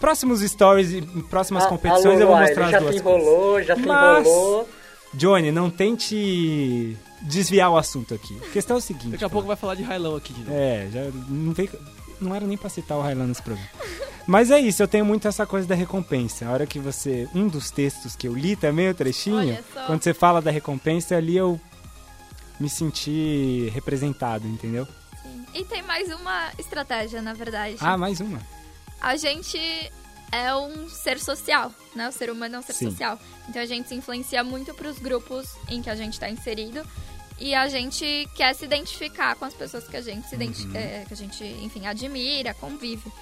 [0.00, 3.00] próximos stories e próximas A- competições a Lu, eu vou mostrar já as duas se
[3.00, 3.66] enrolou, coisas.
[3.68, 4.68] já se Mas- enrolou.
[5.14, 8.36] Johnny, não tente desviar o assunto aqui.
[8.48, 9.10] A questão é o seguinte.
[9.12, 10.52] Daqui a pouco vai falar de Railão aqui de novo.
[10.52, 11.70] É, já não, veio,
[12.20, 13.68] não era nem pra citar o Highland nesse programa.
[14.26, 16.46] Mas é isso, eu tenho muito essa coisa da recompensa.
[16.46, 17.28] A hora que você.
[17.34, 21.36] Um dos textos que eu li também, o trechinho, quando você fala da recompensa, ali
[21.36, 21.60] eu
[22.58, 24.86] me senti representado, entendeu?
[25.22, 25.44] Sim.
[25.54, 27.76] E tem mais uma estratégia, na verdade.
[27.80, 28.40] Ah, mais uma.
[29.00, 29.58] A gente
[30.32, 32.08] é um ser social, né?
[32.08, 32.90] O ser humano é um ser Sim.
[32.90, 33.18] social.
[33.48, 36.82] Então a gente se influencia muito pros grupos em que a gente está inserido.
[37.38, 40.76] E a gente quer se identificar com as pessoas que a gente se Uhum.
[40.76, 43.12] é, que a gente, enfim, admira, convive.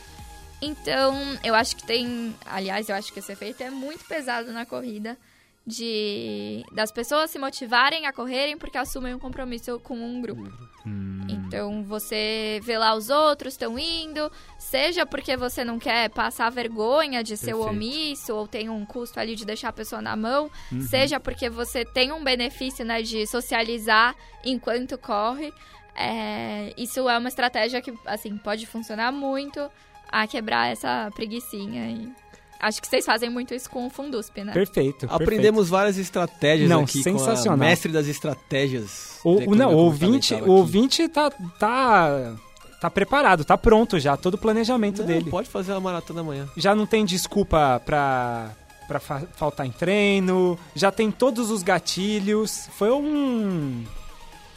[0.62, 4.64] Então, eu acho que tem, aliás, eu acho que esse efeito é muito pesado na
[4.64, 5.18] corrida
[5.66, 10.42] de das pessoas se motivarem a correrem porque assumem um compromisso com um grupo.
[10.86, 16.50] Hum, Então você vê lá os outros estão indo, seja porque você não quer passar
[16.50, 17.76] vergonha de ser o Perfeito.
[17.76, 20.80] omisso ou tem um custo ali de deixar a pessoa na mão, Uhum.
[20.80, 25.52] seja porque você tem um benefício né, de socializar enquanto corre.
[25.94, 29.70] É, isso é uma estratégia que assim pode funcionar muito
[30.12, 31.90] a quebrar essa preguicinha.
[31.90, 32.12] E
[32.60, 34.52] acho que vocês fazem muito isso com o Fundusp, né?
[34.52, 35.06] perfeito.
[35.10, 37.44] Aprendemos várias estratégias Não, aqui sensacional.
[37.58, 39.18] com a mestre das estratégias.
[39.24, 42.34] O, o- não, o ouvinte, o ouvinte tá, tá,
[42.80, 45.30] tá preparado, tá pronto já, todo o planejamento Não, dele.
[45.30, 46.48] Pode fazer uma maratona amanhã.
[46.56, 48.50] já não tem desculpa pra,
[48.86, 52.68] pra fa- faltar em treino, já tem todos os gatilhos.
[52.76, 53.82] Foi um.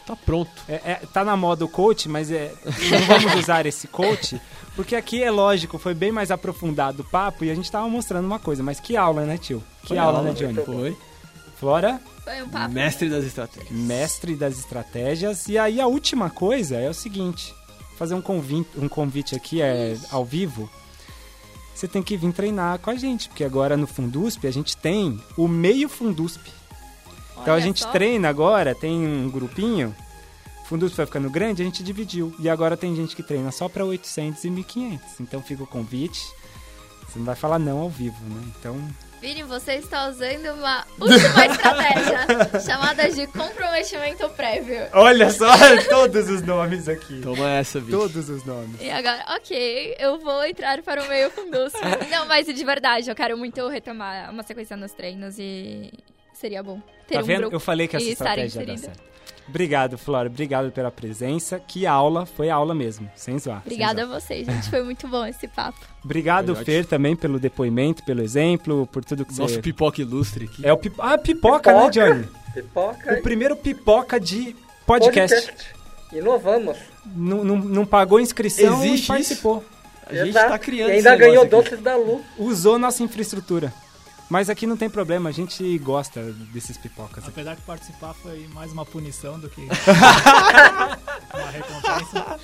[0.06, 0.52] Tá pronto.
[0.68, 2.54] é- é- tá na moda o coach, mas é,
[2.92, 4.40] não vamos usar esse coach,
[4.76, 8.26] porque aqui é lógico, foi bem mais aprofundado o papo e a gente tava mostrando
[8.26, 9.64] uma coisa, mas que aula, né, tio?
[9.82, 10.64] Que Foi aula, aula, né, Johnny?
[10.64, 10.98] Foi.
[11.60, 12.74] Flora, Foi um papo.
[12.74, 13.72] Mestre das estratégias.
[13.72, 15.48] mestre das estratégias.
[15.48, 17.54] E aí a última coisa é o seguinte:
[17.98, 20.70] fazer um convite, um convite aqui é, ao vivo.
[21.74, 25.20] Você tem que vir treinar com a gente, porque agora no Fundusp a gente tem
[25.38, 26.42] o meio Fundusp.
[27.42, 27.92] Então a Olha gente só.
[27.92, 29.96] treina agora, tem um grupinho.
[30.64, 32.34] O Fundusp vai ficando grande, a gente dividiu.
[32.40, 35.20] E agora tem gente que treina só para 800 e 1500.
[35.20, 36.22] Então fica o convite.
[37.08, 38.52] Você não vai falar não ao vivo, né?
[38.60, 38.76] Então
[39.22, 44.88] Vini, você está usando uma última estratégia chamada de comprometimento prévio.
[44.94, 45.48] Olha só
[45.90, 47.22] todos os nomes aqui.
[47.22, 48.02] Toma essa, Vitor.
[48.02, 48.80] Todos os nomes.
[48.80, 51.80] E agora, ok, eu vou entrar para o meio fundusco.
[52.12, 55.92] Não, mas de verdade, eu quero muito retomar uma sequência nos treinos e
[56.38, 57.40] seria bom ter Tá um vendo?
[57.42, 59.16] grupo Eu falei que essa estratégia ia dar certo.
[59.48, 60.28] Obrigado, Flora.
[60.28, 61.60] Obrigado pela presença.
[61.60, 62.26] Que aula.
[62.26, 63.08] Foi aula mesmo.
[63.16, 63.62] Sem zoar.
[63.62, 64.20] sem Obrigada a zoar.
[64.20, 64.70] vocês, gente.
[64.72, 65.78] Foi muito bom esse papo.
[66.04, 69.62] Obrigado, Foi Fer, também pelo depoimento, pelo exemplo, por tudo que Nosso você...
[69.62, 70.66] pipoca ilustre aqui.
[70.66, 71.00] É o pipo...
[71.00, 72.28] Ah, pipoca, né, Johnny?
[72.56, 74.56] Pipoca O primeiro pipoca de
[74.86, 75.54] podcast.
[76.12, 76.78] inovamos.
[77.06, 79.64] Não, não, não pagou inscrição Existe e participou.
[80.08, 80.50] A gente Exato.
[80.50, 82.22] tá criando E esse ainda ganhou doces da Lu.
[82.38, 83.72] Usou nossa infraestrutura.
[84.30, 86.22] Mas aqui não tem problema, a gente gosta
[86.52, 87.20] desses pipocas.
[87.20, 87.28] aqui.
[87.30, 89.62] Apesar de participar foi mais uma punição do que
[91.34, 92.40] uma recompensa.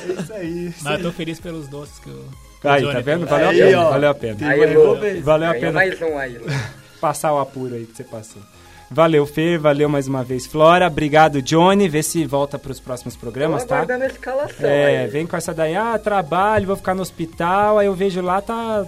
[0.00, 0.74] É isso aí.
[0.82, 3.26] Mas eu tô feliz pelos doces que que o Aí, tá vendo?
[3.26, 3.90] Valeu a Aí, pena, ó.
[3.90, 4.48] valeu a pena.
[4.48, 5.20] Aí, recompensa.
[5.22, 6.40] Valeu a pena mais um aí,
[7.00, 8.42] passar o apuro aí que você passou.
[8.90, 10.86] Valeu, Fê, valeu mais uma vez, Flora.
[10.86, 11.88] Obrigado, Johnny.
[11.88, 13.80] Vê se volta pros próximos programas, Tô tá?
[13.94, 15.06] a escalação É, aí.
[15.08, 18.84] vem com essa daí, ah, trabalho, vou ficar no hospital, aí eu vejo lá, tá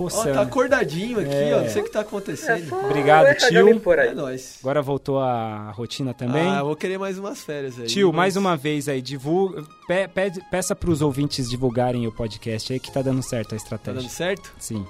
[0.00, 0.34] Ó, coçando.
[0.34, 1.54] tá acordadinho aqui, É.
[1.56, 1.60] ó.
[1.62, 2.68] Não sei o que tá É acontecendo.
[2.68, 3.66] só Obrigado, tio.
[3.66, 4.08] vir Por aí.
[4.08, 4.58] É nóis.
[4.60, 6.48] Agora voltou a rotina também.
[6.48, 7.86] Ah, eu vou querer mais umas férias aí.
[7.86, 12.72] Tio, mas- mais uma vez aí, divulga, pe, pede- peça pros ouvintes divulgarem o podcast
[12.72, 14.00] aí que tá dando certo a Tá estratégia.
[14.00, 14.52] dando certo?
[14.58, 14.86] Sim.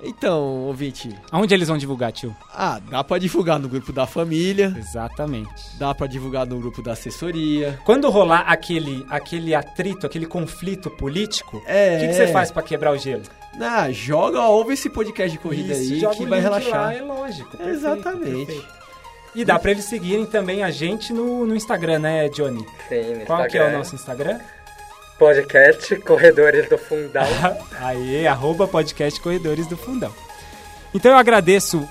[0.00, 1.10] Então, ouvinte.
[1.30, 2.34] Aonde eles vão divulgar, tio?
[2.54, 4.72] Ah, dá pra divulgar no grupo da família.
[4.78, 5.50] Exatamente.
[5.76, 7.76] Dá pra divulgar no grupo da assessoria.
[7.84, 11.96] Quando rolar aquele, aquele atrito, aquele conflito político, É.
[11.96, 13.22] o que, que você faz pra quebrar o gelo?
[13.60, 16.80] Ah, joga, ouve esse podcast de corrida Isso, aí joga que o vai link relaxar.
[16.80, 17.50] Lá, é lógico.
[17.50, 18.46] perfeito, Exatamente.
[18.46, 18.78] perfeito.
[19.34, 22.64] E dá pra eles seguirem também a gente no, no Instagram, né, Johnny?
[22.88, 23.78] Sim, no Qual que é o Instagram.
[23.78, 24.40] nosso Instagram?
[25.18, 27.26] Podcast Corredores do Fundão.
[27.80, 30.12] Aê, arroba podcast Corredores do Fundão.
[30.94, 31.86] Então eu agradeço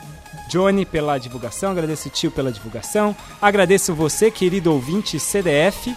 [0.50, 5.94] Johnny pela divulgação, agradeço o tio pela divulgação, agradeço você, querido ouvinte CDF.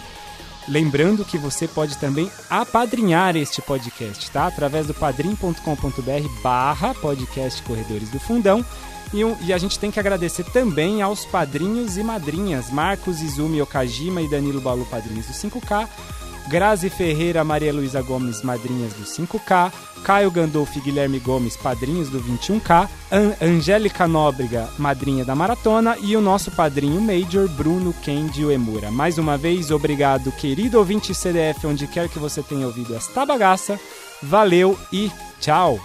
[0.67, 4.47] Lembrando que você pode também apadrinhar este podcast, tá?
[4.47, 8.63] Através do padrim.com.br barra podcast Corredores do Fundão.
[9.13, 13.61] E, um- e a gente tem que agradecer também aos padrinhos e madrinhas, Marcos Izumi
[13.61, 15.89] Okajima e Danilo Balu, padrinhos do 5K,
[16.47, 19.71] Grazi Ferreira, Maria Luísa Gomes, madrinhas do 5K,
[20.03, 26.15] Caio Gandolfo e Guilherme Gomes, padrinhos do 21K, An Angélica Nóbrega, madrinha da maratona, e
[26.15, 28.91] o nosso padrinho Major, Bruno Kendi Uemura.
[28.91, 33.79] Mais uma vez, obrigado, querido ouvinte CDF, onde quer que você tenha ouvido esta bagaça.
[34.21, 35.79] Valeu e tchau!